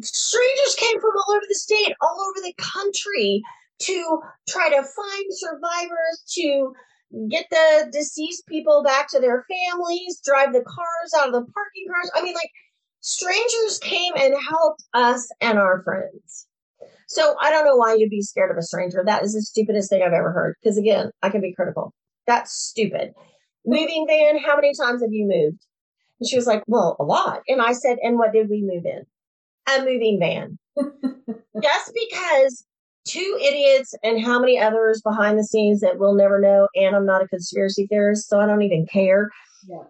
strangers 0.00 0.74
came 0.76 1.00
from 1.00 1.10
all 1.10 1.36
over 1.36 1.44
the 1.48 1.54
state, 1.54 1.94
all 2.00 2.16
over 2.30 2.40
the 2.40 2.54
country 2.56 3.42
to 3.80 4.18
try 4.48 4.68
to 4.70 4.76
find 4.76 5.24
survivors, 5.30 6.24
to 6.34 6.72
get 7.30 7.46
the 7.50 7.88
deceased 7.92 8.46
people 8.46 8.82
back 8.82 9.08
to 9.08 9.20
their 9.20 9.44
families, 9.48 10.20
drive 10.24 10.52
the 10.52 10.62
cars 10.62 11.14
out 11.18 11.28
of 11.28 11.32
the 11.32 11.40
parking 11.52 11.86
cars. 11.90 12.10
I 12.14 12.22
mean, 12.22 12.34
like, 12.34 12.50
strangers 13.00 13.78
came 13.80 14.12
and 14.16 14.34
helped 14.48 14.84
us 14.94 15.28
and 15.40 15.58
our 15.58 15.82
friends. 15.82 16.46
So 17.08 17.36
I 17.40 17.50
don't 17.50 17.64
know 17.64 17.76
why 17.76 17.94
you'd 17.94 18.10
be 18.10 18.22
scared 18.22 18.50
of 18.50 18.56
a 18.56 18.62
stranger. 18.62 19.02
That 19.04 19.22
is 19.22 19.34
the 19.34 19.42
stupidest 19.42 19.90
thing 19.90 20.02
I've 20.02 20.12
ever 20.12 20.32
heard. 20.32 20.56
Because 20.62 20.78
again, 20.78 21.10
I 21.22 21.28
can 21.28 21.40
be 21.40 21.54
critical. 21.54 21.92
That's 22.26 22.52
stupid. 22.52 23.12
Moving 23.66 24.06
van, 24.08 24.38
how 24.38 24.56
many 24.56 24.72
times 24.74 25.02
have 25.02 25.12
you 25.12 25.26
moved? 25.26 25.64
And 26.20 26.28
she 26.28 26.36
was 26.36 26.46
like, 26.46 26.62
Well, 26.66 26.96
a 26.98 27.04
lot. 27.04 27.42
And 27.46 27.60
I 27.60 27.72
said, 27.72 27.98
And 28.02 28.18
what 28.18 28.32
did 28.32 28.48
we 28.48 28.62
move 28.62 28.84
in? 28.86 29.04
a 29.66 29.78
moving 29.80 30.18
van. 30.20 30.58
Just 31.62 31.92
because 31.94 32.64
two 33.06 33.38
idiots 33.40 33.94
and 34.02 34.24
how 34.24 34.40
many 34.40 34.58
others 34.58 35.02
behind 35.02 35.38
the 35.38 35.44
scenes 35.44 35.80
that 35.80 35.98
we'll 35.98 36.14
never 36.14 36.40
know, 36.40 36.68
and 36.74 36.96
I'm 36.96 37.06
not 37.06 37.22
a 37.22 37.28
conspiracy 37.28 37.86
theorist, 37.86 38.28
so 38.28 38.40
I 38.40 38.46
don't 38.46 38.62
even 38.62 38.86
care. 38.86 39.30
Yeah. 39.68 39.84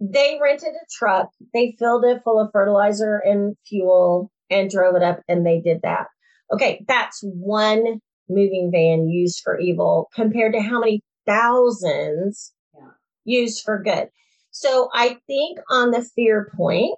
They 0.00 0.38
rented 0.42 0.70
a 0.70 0.86
truck, 0.98 1.30
they 1.52 1.76
filled 1.78 2.04
it 2.04 2.22
full 2.24 2.40
of 2.40 2.50
fertilizer 2.52 3.16
and 3.24 3.56
fuel 3.66 4.30
and 4.50 4.70
drove 4.70 4.96
it 4.96 5.02
up, 5.02 5.20
and 5.28 5.46
they 5.46 5.60
did 5.60 5.80
that. 5.82 6.06
Okay, 6.52 6.84
that's 6.86 7.20
one 7.22 8.00
moving 8.28 8.70
van 8.72 9.08
used 9.08 9.40
for 9.42 9.58
evil 9.58 10.08
compared 10.14 10.52
to 10.54 10.60
how 10.60 10.80
many 10.80 11.02
thousands 11.26 12.52
yeah. 12.74 12.88
used 13.24 13.62
for 13.64 13.82
good. 13.82 14.08
So 14.50 14.88
I 14.94 15.18
think 15.26 15.58
on 15.70 15.90
the 15.90 16.02
fear 16.14 16.50
point, 16.56 16.96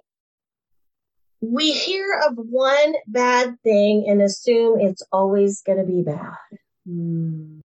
we 1.41 1.71
hear 1.71 2.21
of 2.27 2.35
one 2.37 2.95
bad 3.07 3.57
thing 3.63 4.05
and 4.07 4.21
assume 4.21 4.79
it's 4.79 5.03
always 5.11 5.61
going 5.61 5.77
to 5.79 5.85
be 5.85 6.01
bad. 6.01 6.35
Mm. 6.87 7.61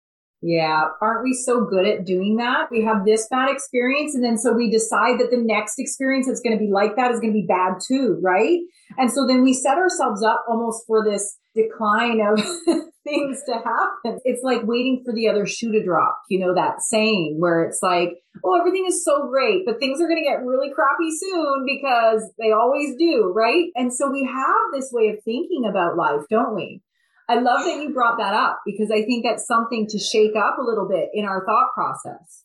Yeah. 0.47 0.85
Aren't 1.03 1.25
we 1.25 1.33
so 1.33 1.65
good 1.65 1.89
at 1.89 2.07
doing 2.07 2.37
that? 2.37 2.71
We 2.71 2.85
have 2.85 3.05
this 3.05 3.27
bad 3.29 3.51
experience. 3.51 4.15
And 4.15 4.23
then 4.23 4.39
so 4.39 4.53
we 4.53 4.71
decide 4.71 5.19
that 5.19 5.33
the 5.33 5.43
next 5.43 5.75
experience 5.77 6.29
that's 6.29 6.41
going 6.41 6.57
to 6.57 6.65
be 6.65 6.71
like 6.71 6.95
that 6.95 7.11
is 7.11 7.19
going 7.19 7.33
to 7.33 7.41
be 7.41 7.49
bad 7.49 7.79
too. 7.85 8.21
Right. 8.23 8.61
And 8.97 9.11
so 9.11 9.27
then 9.27 9.43
we 9.43 9.53
set 9.53 9.77
ourselves 9.77 10.23
up 10.23 10.45
almost 10.49 10.85
for 10.87 11.05
this 11.05 11.37
decline 11.57 12.21
of 12.21 12.39
things 13.05 13.43
to 13.47 13.55
happen. 13.55 14.21
It's 14.23 14.45
like 14.45 14.61
waiting 14.63 15.03
for 15.05 15.13
the 15.13 15.27
other 15.29 15.47
shoe 15.47 15.73
to 15.73 15.83
drop. 15.83 16.17
You 16.31 16.47
know, 16.47 16.55
that 16.55 16.81
saying 16.81 17.39
where 17.41 17.65
it's 17.65 17.81
like, 17.83 18.11
oh, 18.45 18.57
everything 18.57 18.85
is 18.87 19.05
so 19.05 19.27
great, 19.29 19.67
but 19.67 19.81
things 19.81 20.01
are 20.01 20.07
going 20.07 20.23
to 20.23 20.31
get 20.31 20.47
really 20.47 20.71
crappy 20.73 21.11
soon 21.11 21.67
because 21.67 22.23
they 22.39 22.53
always 22.53 22.95
do. 22.97 23.33
Right. 23.35 23.71
And 23.75 23.93
so 23.93 24.13
we 24.13 24.23
have 24.23 24.71
this 24.73 24.91
way 24.93 25.09
of 25.09 25.25
thinking 25.25 25.65
about 25.69 25.97
life, 25.97 26.23
don't 26.31 26.55
we? 26.55 26.83
I 27.29 27.41
love 27.41 27.65
that 27.65 27.83
you 27.83 27.93
brought 27.93 28.19
that 28.19 28.35
up 28.35 28.61
because 28.65 28.91
I 28.91 29.03
think 29.03 29.25
that's 29.25 29.47
something 29.47 29.87
to 29.89 29.99
shake 29.99 30.37
up 30.37 30.59
a 30.59 30.63
little 30.63 30.89
bit 30.89 31.09
in 31.13 31.25
our 31.25 31.45
thought 31.45 31.73
process. 31.75 32.45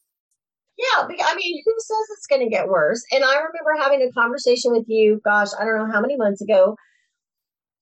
Yeah, 0.78 1.04
I 1.04 1.36
mean, 1.36 1.62
who 1.63 1.74
says 1.78 2.17
it's 2.17 2.28
going 2.28 2.41
to 2.41 2.50
get 2.50 2.67
worse? 2.67 3.04
And 3.12 3.24
I 3.24 3.36
remember 3.36 3.80
having 3.80 4.02
a 4.02 4.12
conversation 4.12 4.72
with 4.72 4.86
you, 4.88 5.22
gosh, 5.24 5.50
I 5.60 5.65
don't 5.65 5.78
know 5.78 5.94
how 5.94 6.02
many 6.02 6.17
months 6.17 6.41
ago. 6.41 6.76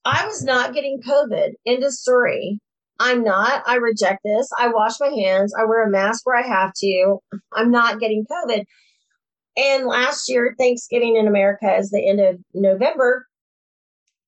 I 0.04 0.26
was 0.26 0.44
not 0.44 0.74
getting 0.74 1.02
COVID. 1.02 1.52
End 1.66 1.84
of 1.84 1.94
story. 1.94 2.60
I'm 3.00 3.24
not. 3.24 3.64
I 3.66 3.76
reject 3.76 4.20
this. 4.26 4.50
I 4.60 4.68
wash 4.68 5.00
my 5.00 5.08
hands. 5.08 5.54
I 5.58 5.64
wear 5.64 5.88
a 5.88 5.90
mask 5.90 6.26
where 6.26 6.36
I 6.36 6.46
have 6.46 6.74
to. 6.78 7.20
I'm 7.54 7.72
not 7.72 8.02
getting 8.02 8.26
COVID. 8.30 8.66
And 9.56 9.86
last 9.86 10.28
year, 10.28 10.54
Thanksgiving 10.58 11.16
in 11.16 11.28
America 11.28 11.74
is 11.78 11.92
the 11.92 12.06
end 12.06 12.20
of 12.20 12.40
November 12.54 13.29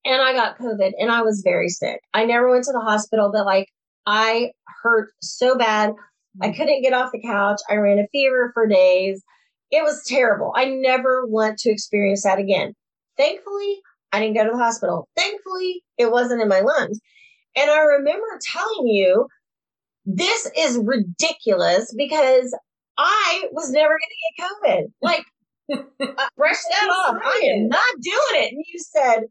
and 0.05 0.21
I 0.21 0.33
got 0.33 0.57
COVID 0.57 0.91
and 0.97 1.11
I 1.11 1.21
was 1.21 1.41
very 1.43 1.69
sick. 1.69 2.01
I 2.13 2.25
never 2.25 2.49
went 2.49 2.65
to 2.65 2.71
the 2.71 2.79
hospital, 2.79 3.31
but 3.31 3.45
like 3.45 3.67
I 4.05 4.51
hurt 4.83 5.09
so 5.21 5.57
bad. 5.57 5.93
I 6.41 6.47
mm-hmm. 6.47 6.57
couldn't 6.57 6.81
get 6.81 6.93
off 6.93 7.11
the 7.11 7.21
couch. 7.21 7.59
I 7.69 7.75
ran 7.75 7.99
a 7.99 8.07
fever 8.11 8.51
for 8.53 8.67
days. 8.67 9.23
It 9.69 9.83
was 9.83 10.03
terrible. 10.05 10.53
I 10.55 10.65
never 10.65 11.25
want 11.27 11.59
to 11.59 11.71
experience 11.71 12.23
that 12.23 12.39
again. 12.39 12.73
Thankfully, 13.17 13.79
I 14.11 14.19
didn't 14.19 14.35
go 14.35 14.43
to 14.43 14.51
the 14.51 14.57
hospital. 14.57 15.07
Thankfully, 15.15 15.83
it 15.97 16.11
wasn't 16.11 16.41
in 16.41 16.47
my 16.47 16.61
lungs. 16.61 16.99
And 17.55 17.69
I 17.69 17.79
remember 17.79 18.25
telling 18.41 18.87
you, 18.87 19.27
this 20.05 20.49
is 20.57 20.77
ridiculous 20.77 21.93
because 21.95 22.57
I 22.97 23.45
was 23.51 23.71
never 23.71 23.93
going 23.93 23.99
to 24.09 24.33
get 24.37 24.47
COVID. 24.49 24.91
Like, 25.01 25.25
brush 26.37 26.57
that 26.69 26.89
off. 26.89 27.15
I 27.23 27.41
am 27.53 27.67
not 27.67 27.95
doing 28.01 28.43
it. 28.43 28.53
And 28.53 28.63
you 28.67 28.79
said, 28.79 29.23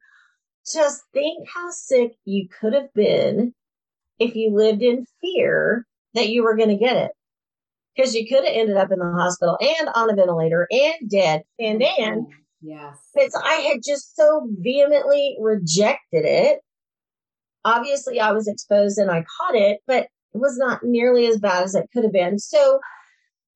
just 0.73 1.03
think 1.13 1.49
how 1.53 1.71
sick 1.71 2.13
you 2.25 2.49
could 2.61 2.73
have 2.73 2.93
been 2.95 3.55
if 4.19 4.35
you 4.35 4.55
lived 4.55 4.83
in 4.83 5.07
fear 5.21 5.87
that 6.15 6.29
you 6.29 6.43
were 6.43 6.57
going 6.57 6.69
to 6.69 6.77
get 6.77 6.97
it. 6.97 7.13
Because 7.97 8.15
you 8.15 8.27
could 8.29 8.45
have 8.45 8.55
ended 8.55 8.77
up 8.77 8.91
in 8.93 8.99
the 8.99 9.13
hospital 9.13 9.59
and 9.61 9.89
on 9.95 10.11
a 10.11 10.15
ventilator 10.15 10.67
and 10.71 11.11
dead. 11.11 11.43
And 11.59 11.81
then, 11.81 12.29
yes, 12.63 12.97
because 13.15 13.35
I 13.45 13.55
had 13.55 13.81
just 13.85 14.17
so 14.17 14.49
vehemently 14.61 15.37
rejected 15.41 16.25
it. 16.25 16.61
Obviously, 17.65 18.21
I 18.21 18.33
was 18.33 18.49
exposed 18.49 18.97
and 18.97 19.11
I 19.11 19.25
caught 19.39 19.55
it, 19.55 19.81
but 19.87 20.05
it 20.33 20.39
was 20.39 20.57
not 20.57 20.85
nearly 20.85 21.27
as 21.27 21.39
bad 21.39 21.65
as 21.65 21.75
it 21.75 21.89
could 21.93 22.05
have 22.05 22.13
been. 22.13 22.39
So 22.39 22.81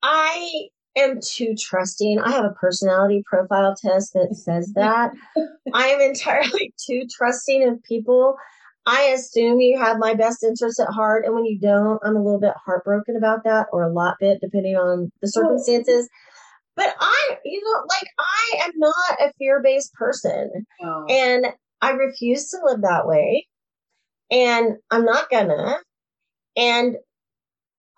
I 0.02 0.68
am 0.96 1.20
too 1.20 1.54
trusting. 1.58 2.20
I 2.20 2.30
have 2.32 2.44
a 2.44 2.54
personality 2.60 3.22
profile 3.26 3.74
test 3.76 4.12
that 4.14 4.34
says 4.34 4.72
that. 4.74 5.12
I 5.72 5.88
am 5.88 6.00
entirely 6.00 6.72
too 6.86 7.02
trusting 7.10 7.66
of 7.68 7.82
people. 7.82 8.36
I 8.86 9.02
assume 9.16 9.60
you 9.60 9.78
have 9.78 9.98
my 9.98 10.14
best 10.14 10.44
interests 10.44 10.78
at 10.78 10.88
heart. 10.88 11.24
And 11.24 11.34
when 11.34 11.46
you 11.46 11.58
don't, 11.58 12.00
I'm 12.04 12.16
a 12.16 12.22
little 12.22 12.40
bit 12.40 12.52
heartbroken 12.64 13.16
about 13.16 13.44
that 13.44 13.66
or 13.72 13.82
a 13.82 13.92
lot 13.92 14.16
bit, 14.20 14.40
depending 14.42 14.76
on 14.76 15.10
the 15.22 15.28
circumstances. 15.28 16.08
But 16.76 16.94
I, 17.00 17.38
you 17.44 17.62
know, 17.64 17.86
like 17.88 18.08
I 18.18 18.64
am 18.64 18.72
not 18.76 19.20
a 19.20 19.32
fear 19.38 19.62
based 19.62 19.92
person. 19.94 20.66
Oh. 20.82 21.06
And 21.08 21.46
I 21.80 21.90
refuse 21.92 22.50
to 22.50 22.58
live 22.64 22.82
that 22.82 23.06
way. 23.06 23.46
And 24.30 24.76
I'm 24.90 25.04
not 25.04 25.30
gonna. 25.30 25.78
And 26.56 26.96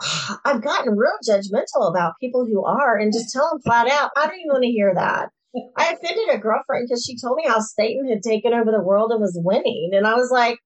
I've 0.45 0.63
gotten 0.63 0.97
real 0.97 1.17
judgmental 1.29 1.89
about 1.91 2.15
people 2.21 2.47
who 2.47 2.65
are 2.65 2.97
and 2.97 3.13
just 3.13 3.33
tell 3.33 3.51
them 3.51 3.61
flat 3.61 3.89
out, 3.89 4.11
I 4.17 4.27
don't 4.27 4.37
even 4.37 4.53
want 4.53 4.65
to 4.65 4.71
hear 4.71 4.95
that. 4.95 5.31
I 5.77 5.93
offended 5.93 6.35
a 6.35 6.39
girlfriend 6.39 6.87
because 6.87 7.03
she 7.03 7.19
told 7.19 7.37
me 7.37 7.45
how 7.47 7.61
Satan 7.61 8.09
had 8.09 8.23
taken 8.23 8.53
over 8.53 8.71
the 8.71 8.83
world 8.83 9.11
and 9.11 9.21
was 9.21 9.41
winning. 9.43 9.91
And 9.95 10.07
I 10.07 10.15
was 10.15 10.31
like, 10.31 10.59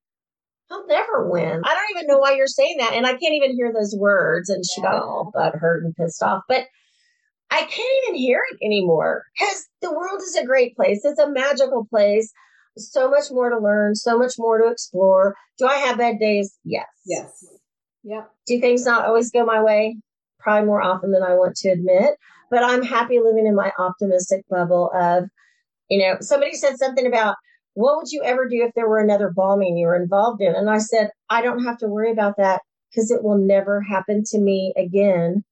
He'll 0.68 0.86
never 0.86 1.28
win. 1.28 1.62
I 1.64 1.74
don't 1.74 1.96
even 1.96 2.06
know 2.06 2.18
why 2.18 2.36
you're 2.36 2.46
saying 2.46 2.76
that. 2.78 2.92
And 2.92 3.04
I 3.04 3.10
can't 3.10 3.34
even 3.34 3.56
hear 3.56 3.72
those 3.72 3.94
words. 3.98 4.48
And 4.48 4.64
she 4.64 4.80
got 4.80 4.94
all 5.02 5.32
butt 5.34 5.56
hurt 5.56 5.84
and 5.84 5.94
pissed 5.96 6.22
off. 6.22 6.44
But 6.48 6.66
I 7.50 7.62
can't 7.62 8.04
even 8.04 8.14
hear 8.14 8.40
it 8.52 8.64
anymore 8.64 9.24
because 9.36 9.66
the 9.82 9.90
world 9.92 10.20
is 10.22 10.36
a 10.36 10.46
great 10.46 10.76
place. 10.76 11.00
It's 11.02 11.18
a 11.18 11.28
magical 11.28 11.86
place. 11.90 12.32
So 12.76 13.10
much 13.10 13.24
more 13.32 13.50
to 13.50 13.58
learn, 13.58 13.96
so 13.96 14.16
much 14.16 14.34
more 14.38 14.62
to 14.62 14.70
explore. 14.70 15.34
Do 15.58 15.66
I 15.66 15.74
have 15.74 15.98
bad 15.98 16.20
days? 16.20 16.56
Yes. 16.64 16.86
Yes. 17.04 17.44
Yeah. 18.02 18.24
Do 18.46 18.60
things 18.60 18.84
not 18.84 19.04
always 19.04 19.30
go 19.30 19.44
my 19.44 19.62
way? 19.62 19.96
Probably 20.38 20.66
more 20.66 20.82
often 20.82 21.12
than 21.12 21.22
I 21.22 21.34
want 21.34 21.56
to 21.56 21.68
admit. 21.70 22.16
But 22.50 22.64
I'm 22.64 22.82
happy 22.82 23.18
living 23.20 23.46
in 23.46 23.54
my 23.54 23.72
optimistic 23.78 24.44
bubble 24.48 24.90
of, 24.94 25.24
you 25.88 25.98
know, 25.98 26.16
somebody 26.20 26.54
said 26.54 26.78
something 26.78 27.06
about 27.06 27.36
what 27.74 27.96
would 27.96 28.10
you 28.10 28.22
ever 28.24 28.48
do 28.48 28.64
if 28.64 28.72
there 28.74 28.88
were 28.88 28.98
another 28.98 29.32
bombing 29.34 29.76
you 29.76 29.86
were 29.86 30.00
involved 30.00 30.40
in? 30.42 30.54
And 30.54 30.68
I 30.68 30.78
said, 30.78 31.10
I 31.28 31.42
don't 31.42 31.64
have 31.64 31.78
to 31.78 31.88
worry 31.88 32.10
about 32.10 32.36
that 32.38 32.62
because 32.90 33.10
it 33.10 33.22
will 33.22 33.38
never 33.38 33.80
happen 33.80 34.22
to 34.26 34.40
me 34.40 34.74
again. 34.76 35.44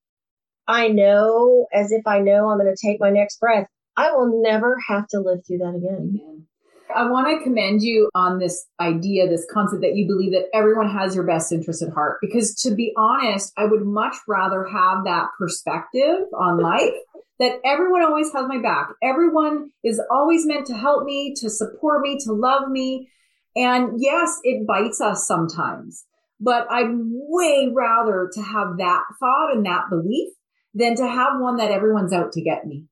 I 0.66 0.88
know 0.88 1.66
as 1.72 1.92
if 1.92 2.06
I 2.06 2.20
know 2.20 2.48
I'm 2.48 2.58
going 2.58 2.74
to 2.74 2.87
take 2.87 3.00
my 3.00 3.11
next 3.11 3.38
breath. 3.40 3.66
I 3.96 4.11
will 4.11 4.42
never 4.42 4.76
have 4.88 5.06
to 5.08 5.20
live 5.20 5.40
through 5.46 5.58
that 5.58 5.74
again. 5.76 6.47
I 6.94 7.09
want 7.11 7.29
to 7.29 7.44
commend 7.44 7.83
you 7.83 8.09
on 8.14 8.38
this 8.38 8.66
idea, 8.81 9.29
this 9.29 9.46
concept 9.53 9.83
that 9.83 9.96
you 9.96 10.07
believe 10.07 10.33
that 10.33 10.48
everyone 10.55 10.90
has 10.90 11.14
your 11.14 11.24
best 11.24 11.53
interest 11.53 11.83
at 11.83 11.92
heart. 11.92 12.18
Because 12.20 12.55
to 12.62 12.74
be 12.74 12.92
honest, 12.96 13.53
I 13.57 13.66
would 13.66 13.85
much 13.85 14.16
rather 14.27 14.64
have 14.64 15.05
that 15.05 15.29
perspective 15.38 16.20
on 16.38 16.59
life 16.62 16.94
that 17.38 17.61
everyone 17.64 18.03
always 18.03 18.33
has 18.33 18.48
my 18.48 18.59
back. 18.59 18.88
Everyone 19.03 19.70
is 19.85 20.01
always 20.11 20.46
meant 20.46 20.66
to 20.66 20.74
help 20.74 21.05
me, 21.05 21.35
to 21.37 21.48
support 21.48 22.03
me, 22.03 22.18
to 22.24 22.33
love 22.33 22.68
me. 22.68 23.09
And 23.55 23.92
yes, 23.98 24.38
it 24.42 24.66
bites 24.66 25.01
us 25.01 25.27
sometimes, 25.27 26.05
but 26.40 26.70
I'd 26.70 26.90
way 26.90 27.70
rather 27.72 28.31
to 28.33 28.42
have 28.42 28.79
that 28.79 29.03
thought 29.20 29.55
and 29.55 29.64
that 29.66 29.88
belief 29.90 30.29
than 30.74 30.96
to 30.96 31.07
have 31.07 31.40
one 31.40 31.57
that 31.57 31.70
everyone's 31.70 32.12
out 32.12 32.33
to 32.33 32.42
get 32.42 32.66
me. 32.66 32.87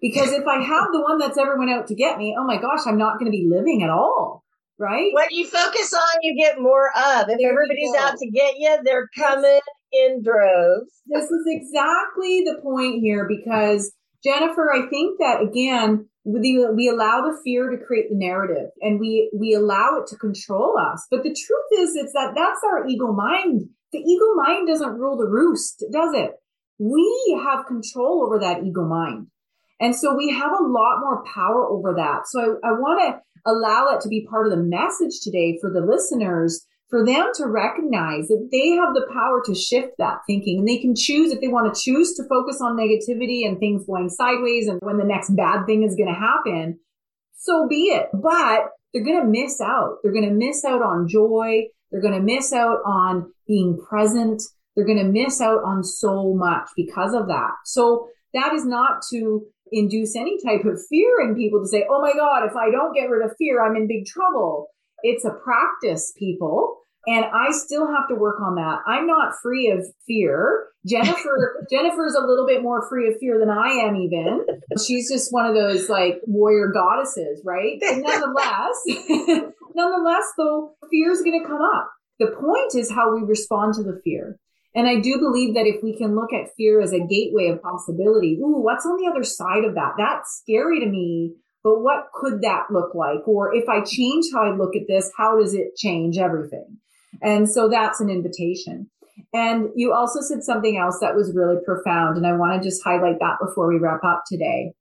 Because 0.00 0.32
if 0.32 0.46
I 0.46 0.62
have 0.62 0.88
the 0.92 1.00
one 1.00 1.18
that's 1.18 1.38
everyone 1.38 1.68
out 1.68 1.88
to 1.88 1.94
get 1.94 2.18
me, 2.18 2.36
oh 2.38 2.44
my 2.44 2.60
gosh, 2.60 2.80
I'm 2.86 2.98
not 2.98 3.18
going 3.18 3.30
to 3.30 3.36
be 3.36 3.48
living 3.48 3.82
at 3.82 3.90
all. 3.90 4.44
Right? 4.78 5.12
What 5.12 5.32
you 5.32 5.44
focus 5.44 5.92
on, 5.92 6.18
you 6.22 6.36
get 6.36 6.60
more 6.60 6.90
of. 6.96 7.28
If 7.28 7.38
there 7.40 7.50
everybody's 7.50 7.94
out 7.98 8.16
to 8.16 8.30
get 8.30 8.54
you, 8.58 8.78
they're 8.84 9.08
coming 9.16 9.60
in 9.92 10.22
droves. 10.22 10.92
This 11.06 11.24
is 11.24 11.44
exactly 11.46 12.44
the 12.44 12.60
point 12.62 13.00
here 13.00 13.26
because 13.28 13.92
Jennifer, 14.22 14.72
I 14.72 14.88
think 14.88 15.18
that 15.18 15.40
again, 15.42 16.08
we, 16.24 16.64
we 16.74 16.88
allow 16.88 17.22
the 17.22 17.38
fear 17.42 17.70
to 17.70 17.84
create 17.84 18.08
the 18.10 18.16
narrative 18.16 18.70
and 18.80 19.00
we, 19.00 19.30
we 19.34 19.54
allow 19.54 20.00
it 20.00 20.06
to 20.08 20.16
control 20.16 20.76
us. 20.78 21.06
But 21.10 21.22
the 21.22 21.34
truth 21.34 21.80
is, 21.80 21.96
it's 21.96 22.12
that 22.12 22.34
that's 22.36 22.60
our 22.64 22.86
ego 22.86 23.12
mind. 23.12 23.68
The 23.92 23.98
ego 23.98 24.34
mind 24.36 24.68
doesn't 24.68 24.98
rule 24.98 25.16
the 25.16 25.26
roost, 25.26 25.84
does 25.90 26.14
it? 26.14 26.32
We 26.78 27.40
have 27.42 27.66
control 27.66 28.22
over 28.24 28.38
that 28.40 28.62
ego 28.62 28.84
mind. 28.84 29.28
And 29.80 29.94
so 29.94 30.16
we 30.16 30.30
have 30.30 30.52
a 30.52 30.62
lot 30.62 31.00
more 31.00 31.24
power 31.24 31.66
over 31.66 31.94
that. 31.94 32.26
So 32.26 32.58
I, 32.62 32.68
I 32.68 32.72
want 32.72 33.00
to 33.00 33.50
allow 33.50 33.88
it 33.94 34.00
to 34.02 34.08
be 34.08 34.26
part 34.28 34.46
of 34.46 34.52
the 34.52 34.62
message 34.62 35.20
today 35.22 35.58
for 35.60 35.70
the 35.70 35.80
listeners, 35.80 36.66
for 36.90 37.04
them 37.04 37.30
to 37.34 37.46
recognize 37.46 38.28
that 38.28 38.48
they 38.50 38.70
have 38.70 38.94
the 38.94 39.06
power 39.12 39.42
to 39.44 39.54
shift 39.54 39.92
that 39.98 40.18
thinking 40.26 40.60
and 40.60 40.68
they 40.68 40.78
can 40.78 40.94
choose 40.96 41.32
if 41.32 41.40
they 41.40 41.48
want 41.48 41.72
to 41.72 41.80
choose 41.80 42.14
to 42.14 42.28
focus 42.28 42.60
on 42.60 42.76
negativity 42.76 43.46
and 43.46 43.58
things 43.58 43.86
going 43.86 44.08
sideways 44.08 44.68
and 44.68 44.78
when 44.82 44.98
the 44.98 45.04
next 45.04 45.34
bad 45.36 45.66
thing 45.66 45.82
is 45.82 45.94
going 45.94 46.12
to 46.12 46.18
happen. 46.18 46.78
So 47.36 47.68
be 47.68 47.84
it. 47.84 48.08
But 48.12 48.70
they're 48.92 49.04
going 49.04 49.20
to 49.20 49.28
miss 49.28 49.60
out. 49.60 49.98
They're 50.02 50.12
going 50.12 50.28
to 50.28 50.34
miss 50.34 50.64
out 50.64 50.82
on 50.82 51.08
joy. 51.08 51.64
They're 51.90 52.00
going 52.00 52.14
to 52.14 52.20
miss 52.20 52.52
out 52.52 52.78
on 52.84 53.32
being 53.46 53.78
present. 53.88 54.42
They're 54.74 54.86
going 54.86 54.98
to 54.98 55.04
miss 55.04 55.40
out 55.40 55.62
on 55.64 55.84
so 55.84 56.34
much 56.34 56.68
because 56.76 57.14
of 57.14 57.28
that. 57.28 57.52
So 57.64 58.08
that 58.34 58.54
is 58.54 58.64
not 58.64 59.02
to 59.10 59.46
induce 59.72 60.16
any 60.16 60.38
type 60.44 60.64
of 60.64 60.80
fear 60.88 61.20
in 61.20 61.34
people 61.34 61.60
to 61.60 61.68
say, 61.68 61.86
oh 61.90 62.00
my 62.00 62.12
God, 62.12 62.44
if 62.44 62.56
I 62.56 62.70
don't 62.70 62.94
get 62.94 63.10
rid 63.10 63.24
of 63.24 63.36
fear, 63.38 63.64
I'm 63.64 63.76
in 63.76 63.88
big 63.88 64.06
trouble. 64.06 64.68
It's 65.02 65.24
a 65.24 65.30
practice, 65.30 66.12
people. 66.16 66.78
And 67.06 67.24
I 67.24 67.52
still 67.52 67.86
have 67.86 68.08
to 68.08 68.14
work 68.14 68.40
on 68.40 68.56
that. 68.56 68.80
I'm 68.86 69.06
not 69.06 69.32
free 69.42 69.70
of 69.70 69.86
fear. 70.06 70.66
Jennifer, 70.86 71.66
Jennifer's 71.70 72.14
a 72.14 72.26
little 72.26 72.46
bit 72.46 72.62
more 72.62 72.88
free 72.88 73.08
of 73.08 73.14
fear 73.18 73.38
than 73.38 73.50
I 73.50 73.68
am 73.68 73.96
even. 73.96 74.46
She's 74.84 75.10
just 75.10 75.32
one 75.32 75.44
of 75.46 75.54
those 75.54 75.88
like 75.88 76.20
warrior 76.26 76.68
goddesses, 76.68 77.42
right? 77.44 77.78
But 77.80 77.98
nonetheless, 77.98 78.84
nonetheless 79.74 80.24
though, 80.36 80.74
fear 80.90 81.10
is 81.10 81.22
going 81.22 81.42
to 81.42 81.46
come 81.48 81.60
up. 81.60 81.90
The 82.18 82.28
point 82.28 82.74
is 82.74 82.90
how 82.90 83.14
we 83.14 83.22
respond 83.22 83.74
to 83.74 83.82
the 83.82 84.00
fear. 84.02 84.38
And 84.78 84.86
I 84.86 85.00
do 85.00 85.18
believe 85.18 85.54
that 85.54 85.66
if 85.66 85.82
we 85.82 85.98
can 85.98 86.14
look 86.14 86.32
at 86.32 86.54
fear 86.56 86.80
as 86.80 86.92
a 86.92 87.00
gateway 87.00 87.48
of 87.48 87.60
possibility, 87.60 88.38
ooh, 88.40 88.62
what's 88.62 88.86
on 88.86 88.96
the 88.96 89.10
other 89.10 89.24
side 89.24 89.64
of 89.64 89.74
that? 89.74 89.94
That's 89.98 90.38
scary 90.40 90.78
to 90.78 90.86
me, 90.86 91.34
but 91.64 91.80
what 91.80 92.10
could 92.14 92.42
that 92.42 92.66
look 92.70 92.94
like? 92.94 93.26
Or 93.26 93.52
if 93.52 93.68
I 93.68 93.80
change 93.80 94.26
how 94.32 94.44
I 94.44 94.54
look 94.56 94.76
at 94.76 94.86
this, 94.86 95.10
how 95.16 95.36
does 95.36 95.52
it 95.52 95.74
change 95.76 96.16
everything? 96.16 96.76
And 97.20 97.50
so 97.50 97.68
that's 97.68 98.00
an 98.00 98.08
invitation. 98.08 98.88
And 99.34 99.70
you 99.74 99.92
also 99.92 100.20
said 100.20 100.44
something 100.44 100.78
else 100.78 101.00
that 101.00 101.16
was 101.16 101.34
really 101.34 101.56
profound. 101.66 102.16
And 102.16 102.24
I 102.24 102.36
want 102.36 102.62
to 102.62 102.68
just 102.68 102.84
highlight 102.84 103.18
that 103.18 103.38
before 103.44 103.66
we 103.66 103.80
wrap 103.80 104.04
up 104.04 104.22
today. 104.28 104.74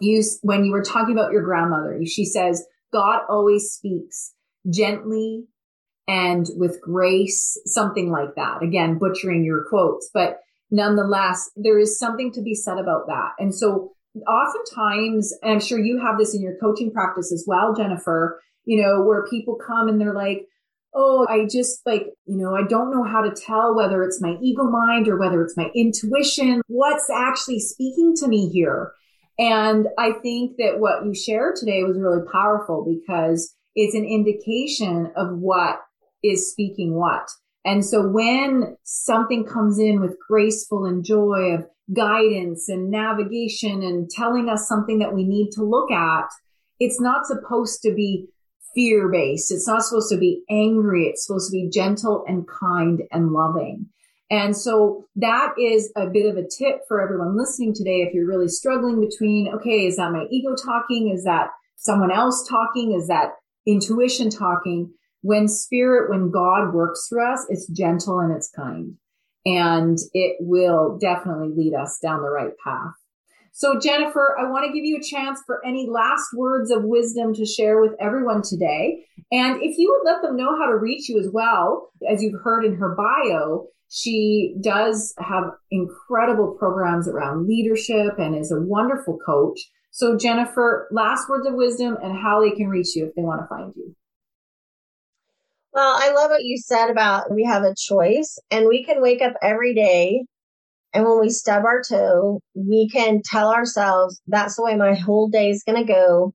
You, 0.00 0.22
when 0.42 0.64
you 0.64 0.70
were 0.70 0.84
talking 0.84 1.12
about 1.12 1.32
your 1.32 1.42
grandmother, 1.42 1.98
she 2.06 2.24
says, 2.24 2.64
God 2.92 3.22
always 3.28 3.64
speaks 3.64 4.32
gently 4.70 5.48
and 6.06 6.46
with 6.56 6.80
grace, 6.80 7.58
something 7.66 8.10
like 8.10 8.34
that. 8.36 8.62
Again, 8.62 8.98
butchering 8.98 9.44
your 9.44 9.64
quotes, 9.68 10.10
but 10.12 10.40
nonetheless, 10.70 11.50
there 11.56 11.78
is 11.78 11.98
something 11.98 12.32
to 12.32 12.42
be 12.42 12.54
said 12.54 12.78
about 12.78 13.06
that. 13.06 13.32
And 13.38 13.54
so 13.54 13.92
oftentimes, 14.28 15.32
and 15.42 15.52
I'm 15.52 15.60
sure 15.60 15.78
you 15.78 16.00
have 16.04 16.18
this 16.18 16.34
in 16.34 16.42
your 16.42 16.56
coaching 16.60 16.92
practice 16.92 17.32
as 17.32 17.44
well, 17.46 17.74
Jennifer, 17.74 18.40
you 18.64 18.82
know, 18.82 19.02
where 19.02 19.26
people 19.26 19.56
come 19.56 19.88
and 19.88 20.00
they're 20.00 20.14
like, 20.14 20.46
oh, 20.94 21.26
I 21.28 21.46
just 21.50 21.80
like, 21.84 22.06
you 22.26 22.36
know, 22.36 22.54
I 22.54 22.62
don't 22.62 22.92
know 22.92 23.02
how 23.02 23.22
to 23.22 23.34
tell 23.34 23.74
whether 23.74 24.02
it's 24.04 24.22
my 24.22 24.36
ego 24.40 24.64
mind 24.64 25.08
or 25.08 25.18
whether 25.18 25.42
it's 25.42 25.56
my 25.56 25.70
intuition. 25.74 26.62
What's 26.68 27.10
actually 27.10 27.60
speaking 27.60 28.14
to 28.16 28.28
me 28.28 28.48
here? 28.48 28.92
And 29.38 29.88
I 29.98 30.12
think 30.12 30.58
that 30.58 30.78
what 30.78 31.04
you 31.04 31.14
shared 31.14 31.56
today 31.56 31.82
was 31.82 31.98
really 31.98 32.22
powerful 32.30 32.84
because 32.84 33.54
it's 33.74 33.96
an 33.96 34.04
indication 34.04 35.10
of 35.16 35.36
what 35.38 35.80
is 36.24 36.50
speaking 36.50 36.94
what. 36.94 37.28
And 37.64 37.84
so 37.84 38.06
when 38.06 38.76
something 38.82 39.44
comes 39.44 39.78
in 39.78 40.00
with 40.00 40.16
graceful 40.28 40.84
and 40.84 41.04
joy 41.04 41.54
of 41.54 41.66
guidance 41.94 42.68
and 42.68 42.90
navigation 42.90 43.82
and 43.82 44.08
telling 44.10 44.48
us 44.48 44.68
something 44.68 44.98
that 44.98 45.14
we 45.14 45.24
need 45.24 45.50
to 45.52 45.62
look 45.62 45.90
at, 45.90 46.26
it's 46.80 47.00
not 47.00 47.26
supposed 47.26 47.80
to 47.82 47.94
be 47.94 48.26
fear 48.74 49.08
based. 49.08 49.52
It's 49.52 49.68
not 49.68 49.82
supposed 49.82 50.10
to 50.10 50.18
be 50.18 50.42
angry. 50.50 51.06
It's 51.06 51.26
supposed 51.26 51.50
to 51.50 51.52
be 51.52 51.70
gentle 51.70 52.24
and 52.26 52.46
kind 52.48 53.02
and 53.12 53.32
loving. 53.32 53.86
And 54.30 54.56
so 54.56 55.06
that 55.16 55.54
is 55.58 55.92
a 55.96 56.06
bit 56.06 56.26
of 56.26 56.36
a 56.36 56.42
tip 56.42 56.80
for 56.88 57.00
everyone 57.00 57.36
listening 57.36 57.74
today. 57.74 58.02
If 58.02 58.14
you're 58.14 58.26
really 58.26 58.48
struggling 58.48 59.00
between, 59.00 59.48
okay, 59.54 59.86
is 59.86 59.96
that 59.96 60.12
my 60.12 60.24
ego 60.30 60.54
talking? 60.56 61.12
Is 61.14 61.24
that 61.24 61.48
someone 61.76 62.10
else 62.10 62.46
talking? 62.48 62.92
Is 62.92 63.06
that 63.08 63.32
intuition 63.66 64.30
talking? 64.30 64.92
When 65.24 65.48
spirit, 65.48 66.10
when 66.10 66.30
God 66.30 66.72
works 66.72 67.08
through 67.08 67.32
us, 67.32 67.46
it's 67.48 67.66
gentle 67.68 68.20
and 68.20 68.30
it's 68.30 68.50
kind 68.54 68.96
and 69.46 69.98
it 70.12 70.36
will 70.40 70.98
definitely 70.98 71.50
lead 71.54 71.74
us 71.74 71.98
down 72.02 72.22
the 72.22 72.30
right 72.30 72.52
path. 72.64 72.92
So, 73.52 73.78
Jennifer, 73.78 74.36
I 74.38 74.50
want 74.50 74.66
to 74.66 74.72
give 74.72 74.84
you 74.84 74.98
a 74.98 75.02
chance 75.02 75.40
for 75.46 75.64
any 75.64 75.88
last 75.88 76.26
words 76.34 76.70
of 76.70 76.82
wisdom 76.82 77.34
to 77.34 77.46
share 77.46 77.80
with 77.80 77.92
everyone 78.00 78.42
today. 78.42 79.04
And 79.30 79.62
if 79.62 79.78
you 79.78 79.92
would 79.92 80.10
let 80.10 80.22
them 80.22 80.36
know 80.36 80.58
how 80.58 80.66
to 80.66 80.76
reach 80.76 81.08
you 81.08 81.20
as 81.20 81.28
well, 81.32 81.90
as 82.10 82.20
you've 82.20 82.40
heard 82.42 82.64
in 82.64 82.74
her 82.76 82.96
bio, 82.96 83.68
she 83.88 84.56
does 84.60 85.14
have 85.18 85.44
incredible 85.70 86.56
programs 86.58 87.06
around 87.06 87.46
leadership 87.46 88.18
and 88.18 88.34
is 88.34 88.50
a 88.50 88.60
wonderful 88.60 89.18
coach. 89.24 89.60
So, 89.92 90.18
Jennifer, 90.18 90.88
last 90.90 91.28
words 91.28 91.46
of 91.46 91.54
wisdom 91.54 91.96
and 92.02 92.18
how 92.18 92.40
they 92.40 92.56
can 92.56 92.68
reach 92.68 92.96
you 92.96 93.06
if 93.06 93.14
they 93.14 93.22
want 93.22 93.40
to 93.42 93.46
find 93.46 93.72
you. 93.76 93.94
Well, 95.74 95.96
I 96.00 96.12
love 96.12 96.30
what 96.30 96.44
you 96.44 96.56
said 96.58 96.88
about 96.90 97.32
we 97.32 97.44
have 97.44 97.64
a 97.64 97.74
choice 97.76 98.38
and 98.50 98.68
we 98.68 98.84
can 98.84 99.02
wake 99.02 99.20
up 99.22 99.34
every 99.42 99.74
day 99.74 100.24
and 100.94 101.04
when 101.04 101.20
we 101.20 101.30
stub 101.30 101.64
our 101.64 101.82
toe, 101.82 102.40
we 102.54 102.88
can 102.88 103.20
tell 103.24 103.52
ourselves, 103.52 104.20
that's 104.28 104.56
the 104.56 104.62
way 104.62 104.76
my 104.76 104.94
whole 104.94 105.28
day 105.28 105.50
is 105.50 105.64
going 105.64 105.84
to 105.84 105.92
go. 105.92 106.32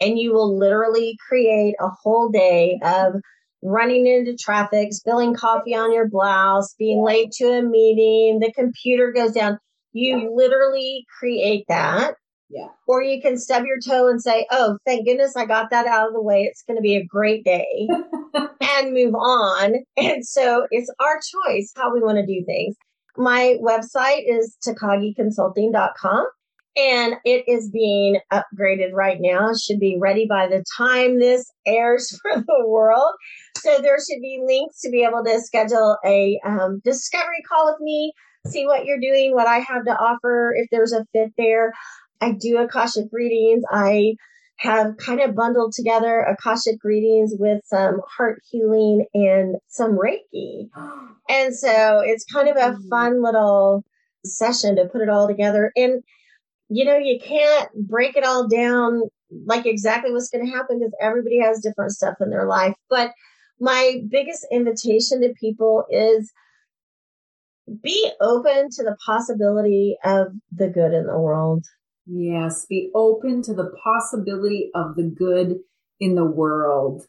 And 0.00 0.18
you 0.18 0.32
will 0.32 0.56
literally 0.56 1.16
create 1.28 1.74
a 1.80 1.88
whole 1.88 2.30
day 2.30 2.78
of 2.82 3.14
running 3.62 4.06
into 4.06 4.36
traffic, 4.36 4.92
spilling 4.92 5.34
coffee 5.34 5.74
on 5.74 5.92
your 5.92 6.08
blouse, 6.08 6.74
being 6.78 7.04
late 7.04 7.32
to 7.32 7.46
a 7.58 7.62
meeting, 7.62 8.38
the 8.38 8.52
computer 8.52 9.12
goes 9.12 9.32
down. 9.32 9.58
You 9.92 10.32
literally 10.34 11.04
create 11.18 11.64
that. 11.68 12.14
Yeah. 12.50 12.68
Or 12.88 13.02
you 13.02 13.22
can 13.22 13.38
stub 13.38 13.64
your 13.64 13.78
toe 13.78 14.08
and 14.08 14.20
say, 14.20 14.46
Oh, 14.50 14.76
thank 14.84 15.06
goodness 15.06 15.36
I 15.36 15.46
got 15.46 15.70
that 15.70 15.86
out 15.86 16.08
of 16.08 16.14
the 16.14 16.22
way. 16.22 16.42
It's 16.42 16.62
going 16.62 16.76
to 16.76 16.82
be 16.82 16.96
a 16.96 17.04
great 17.04 17.44
day 17.44 17.88
and 18.34 18.92
move 18.92 19.14
on. 19.14 19.74
And 19.96 20.26
so 20.26 20.66
it's 20.70 20.92
our 20.98 21.20
choice 21.20 21.72
how 21.76 21.94
we 21.94 22.00
want 22.00 22.18
to 22.18 22.26
do 22.26 22.44
things. 22.44 22.76
My 23.16 23.56
website 23.62 24.24
is 24.26 24.56
takagiconsulting.com 24.66 26.26
and 26.76 27.14
it 27.24 27.44
is 27.46 27.70
being 27.70 28.20
upgraded 28.32 28.92
right 28.92 29.18
now. 29.20 29.50
It 29.50 29.60
should 29.60 29.80
be 29.80 29.98
ready 30.00 30.26
by 30.26 30.46
the 30.48 30.64
time 30.76 31.18
this 31.18 31.50
airs 31.66 32.18
for 32.22 32.40
the 32.40 32.64
world. 32.66 33.12
So 33.58 33.78
there 33.80 33.98
should 33.98 34.20
be 34.20 34.42
links 34.44 34.80
to 34.80 34.90
be 34.90 35.04
able 35.04 35.22
to 35.24 35.40
schedule 35.40 35.98
a 36.04 36.40
um, 36.44 36.80
discovery 36.84 37.42
call 37.48 37.66
with 37.66 37.80
me, 37.80 38.12
see 38.46 38.64
what 38.66 38.86
you're 38.86 39.00
doing, 39.00 39.34
what 39.34 39.46
I 39.46 39.58
have 39.58 39.84
to 39.84 39.92
offer, 39.92 40.54
if 40.56 40.68
there's 40.70 40.92
a 40.92 41.04
fit 41.12 41.32
there. 41.36 41.72
I 42.20 42.32
do 42.32 42.58
Akashic 42.58 43.06
readings. 43.12 43.64
I 43.70 44.14
have 44.56 44.98
kind 44.98 45.20
of 45.20 45.34
bundled 45.34 45.72
together 45.72 46.20
Akashic 46.20 46.84
readings 46.84 47.34
with 47.38 47.62
some 47.64 48.00
heart 48.06 48.42
healing 48.50 49.06
and 49.14 49.56
some 49.68 49.98
Reiki. 49.98 50.68
And 51.28 51.54
so 51.54 52.00
it's 52.04 52.24
kind 52.24 52.48
of 52.48 52.56
a 52.56 52.76
mm. 52.76 52.88
fun 52.88 53.22
little 53.22 53.84
session 54.24 54.74
to 54.74 54.86
put 54.86 55.00
it 55.00 55.08
all 55.08 55.28
together. 55.28 55.70
And, 55.76 56.02
you 56.68 56.84
know, 56.84 56.96
you 56.96 57.20
can't 57.22 57.70
break 57.86 58.16
it 58.16 58.24
all 58.24 58.48
down 58.48 59.02
like 59.46 59.64
exactly 59.64 60.12
what's 60.12 60.28
going 60.28 60.44
to 60.44 60.50
happen 60.50 60.80
because 60.80 60.92
everybody 61.00 61.38
has 61.40 61.60
different 61.60 61.92
stuff 61.92 62.16
in 62.20 62.30
their 62.30 62.48
life. 62.48 62.74
But 62.88 63.12
my 63.60 64.00
biggest 64.08 64.44
invitation 64.50 65.20
to 65.20 65.32
people 65.38 65.84
is 65.88 66.32
be 67.80 68.10
open 68.20 68.70
to 68.70 68.82
the 68.82 68.96
possibility 69.06 69.96
of 70.04 70.28
the 70.50 70.68
good 70.68 70.92
in 70.92 71.06
the 71.06 71.18
world. 71.18 71.64
Yes, 72.12 72.66
be 72.66 72.90
open 72.92 73.40
to 73.42 73.54
the 73.54 73.70
possibility 73.84 74.70
of 74.74 74.96
the 74.96 75.04
good 75.04 75.60
in 76.00 76.16
the 76.16 76.24
world. 76.24 77.06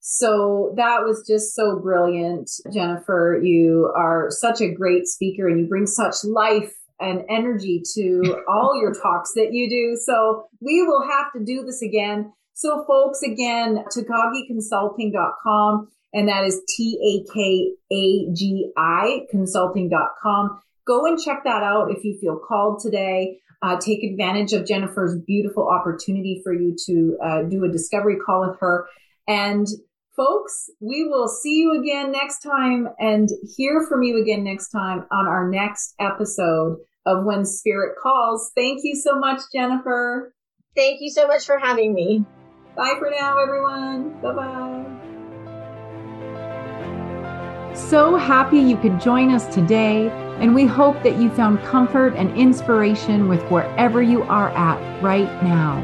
So 0.00 0.74
that 0.76 1.04
was 1.04 1.24
just 1.26 1.54
so 1.54 1.78
brilliant, 1.78 2.50
Jennifer. 2.70 3.40
You 3.42 3.90
are 3.96 4.26
such 4.30 4.60
a 4.60 4.68
great 4.68 5.06
speaker 5.06 5.48
and 5.48 5.58
you 5.60 5.66
bring 5.66 5.86
such 5.86 6.16
life 6.24 6.74
and 7.00 7.24
energy 7.30 7.82
to 7.94 8.42
all 8.48 8.78
your 8.78 8.92
talks 8.92 9.32
that 9.36 9.54
you 9.54 9.70
do. 9.70 9.96
So 9.96 10.48
we 10.60 10.82
will 10.82 11.08
have 11.08 11.32
to 11.32 11.42
do 11.42 11.64
this 11.64 11.80
again. 11.80 12.32
So 12.52 12.84
folks, 12.86 13.22
again, 13.22 13.84
takagiconsulting.com 13.96 15.88
and 16.12 16.28
that 16.28 16.44
is 16.44 16.60
T-A-K-A-G-I 16.68 17.76
consulting.com. 19.30 20.60
Go 20.84 21.06
and 21.06 21.18
check 21.18 21.44
that 21.44 21.62
out 21.62 21.90
if 21.90 22.04
you 22.04 22.18
feel 22.20 22.38
called 22.38 22.80
today 22.82 23.38
uh, 23.62 23.78
take 23.78 24.02
advantage 24.02 24.52
of 24.52 24.66
Jennifer's 24.66 25.18
beautiful 25.26 25.68
opportunity 25.68 26.40
for 26.42 26.52
you 26.52 26.76
to 26.86 27.18
uh, 27.24 27.42
do 27.42 27.64
a 27.64 27.70
discovery 27.70 28.16
call 28.24 28.48
with 28.48 28.58
her. 28.60 28.86
And 29.28 29.66
folks, 30.16 30.68
we 30.80 31.06
will 31.08 31.28
see 31.28 31.60
you 31.60 31.80
again 31.80 32.12
next 32.12 32.40
time 32.40 32.88
and 32.98 33.28
hear 33.56 33.86
from 33.88 34.02
you 34.02 34.20
again 34.20 34.44
next 34.44 34.70
time 34.70 35.06
on 35.10 35.26
our 35.26 35.48
next 35.48 35.94
episode 36.00 36.78
of 37.06 37.24
When 37.24 37.44
Spirit 37.44 37.96
Calls. 38.02 38.50
Thank 38.54 38.80
you 38.82 38.96
so 38.96 39.18
much, 39.18 39.40
Jennifer. 39.54 40.34
Thank 40.74 41.00
you 41.00 41.10
so 41.10 41.26
much 41.26 41.44
for 41.44 41.58
having 41.58 41.94
me. 41.94 42.24
Bye 42.76 42.94
for 42.98 43.10
now, 43.10 43.38
everyone. 43.38 44.20
Bye 44.20 44.32
bye. 44.32 45.02
So 47.74 48.16
happy 48.16 48.58
you 48.58 48.76
could 48.76 49.00
join 49.00 49.30
us 49.30 49.46
today, 49.54 50.08
and 50.42 50.54
we 50.56 50.66
hope 50.66 51.00
that 51.04 51.18
you 51.18 51.30
found 51.30 51.62
comfort 51.62 52.14
and 52.16 52.36
inspiration 52.36 53.28
with 53.28 53.40
wherever 53.48 54.02
you 54.02 54.24
are 54.24 54.50
at 54.50 55.00
right 55.00 55.30
now. 55.40 55.78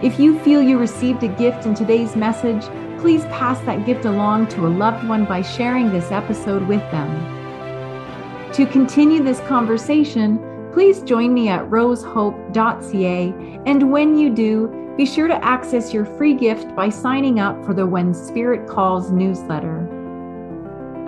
If 0.00 0.20
you 0.20 0.38
feel 0.38 0.62
you 0.62 0.78
received 0.78 1.24
a 1.24 1.28
gift 1.28 1.66
in 1.66 1.74
today's 1.74 2.14
message, 2.14 2.62
please 3.00 3.24
pass 3.24 3.58
that 3.62 3.84
gift 3.84 4.04
along 4.04 4.46
to 4.50 4.66
a 4.66 4.68
loved 4.68 5.08
one 5.08 5.24
by 5.24 5.42
sharing 5.42 5.90
this 5.90 6.12
episode 6.12 6.68
with 6.68 6.88
them. 6.92 7.10
To 8.52 8.64
continue 8.64 9.24
this 9.24 9.40
conversation, 9.40 10.38
please 10.72 11.02
join 11.02 11.34
me 11.34 11.48
at 11.48 11.68
rosehope.ca, 11.68 13.34
and 13.66 13.90
when 13.90 14.16
you 14.16 14.30
do, 14.30 14.94
be 14.96 15.04
sure 15.04 15.26
to 15.26 15.44
access 15.44 15.92
your 15.92 16.04
free 16.04 16.34
gift 16.34 16.76
by 16.76 16.90
signing 16.90 17.40
up 17.40 17.64
for 17.64 17.74
the 17.74 17.86
When 17.86 18.14
Spirit 18.14 18.68
Calls 18.68 19.10
newsletter. 19.10 19.80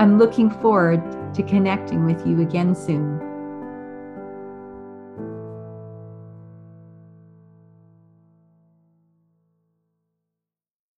I'm 0.01 0.19
looking 0.19 0.51
forward 0.51 1.01
to 1.35 1.43
connecting 1.43 2.05
with 2.05 2.27
you 2.27 2.41
again 2.41 2.75
soon. 2.75 3.22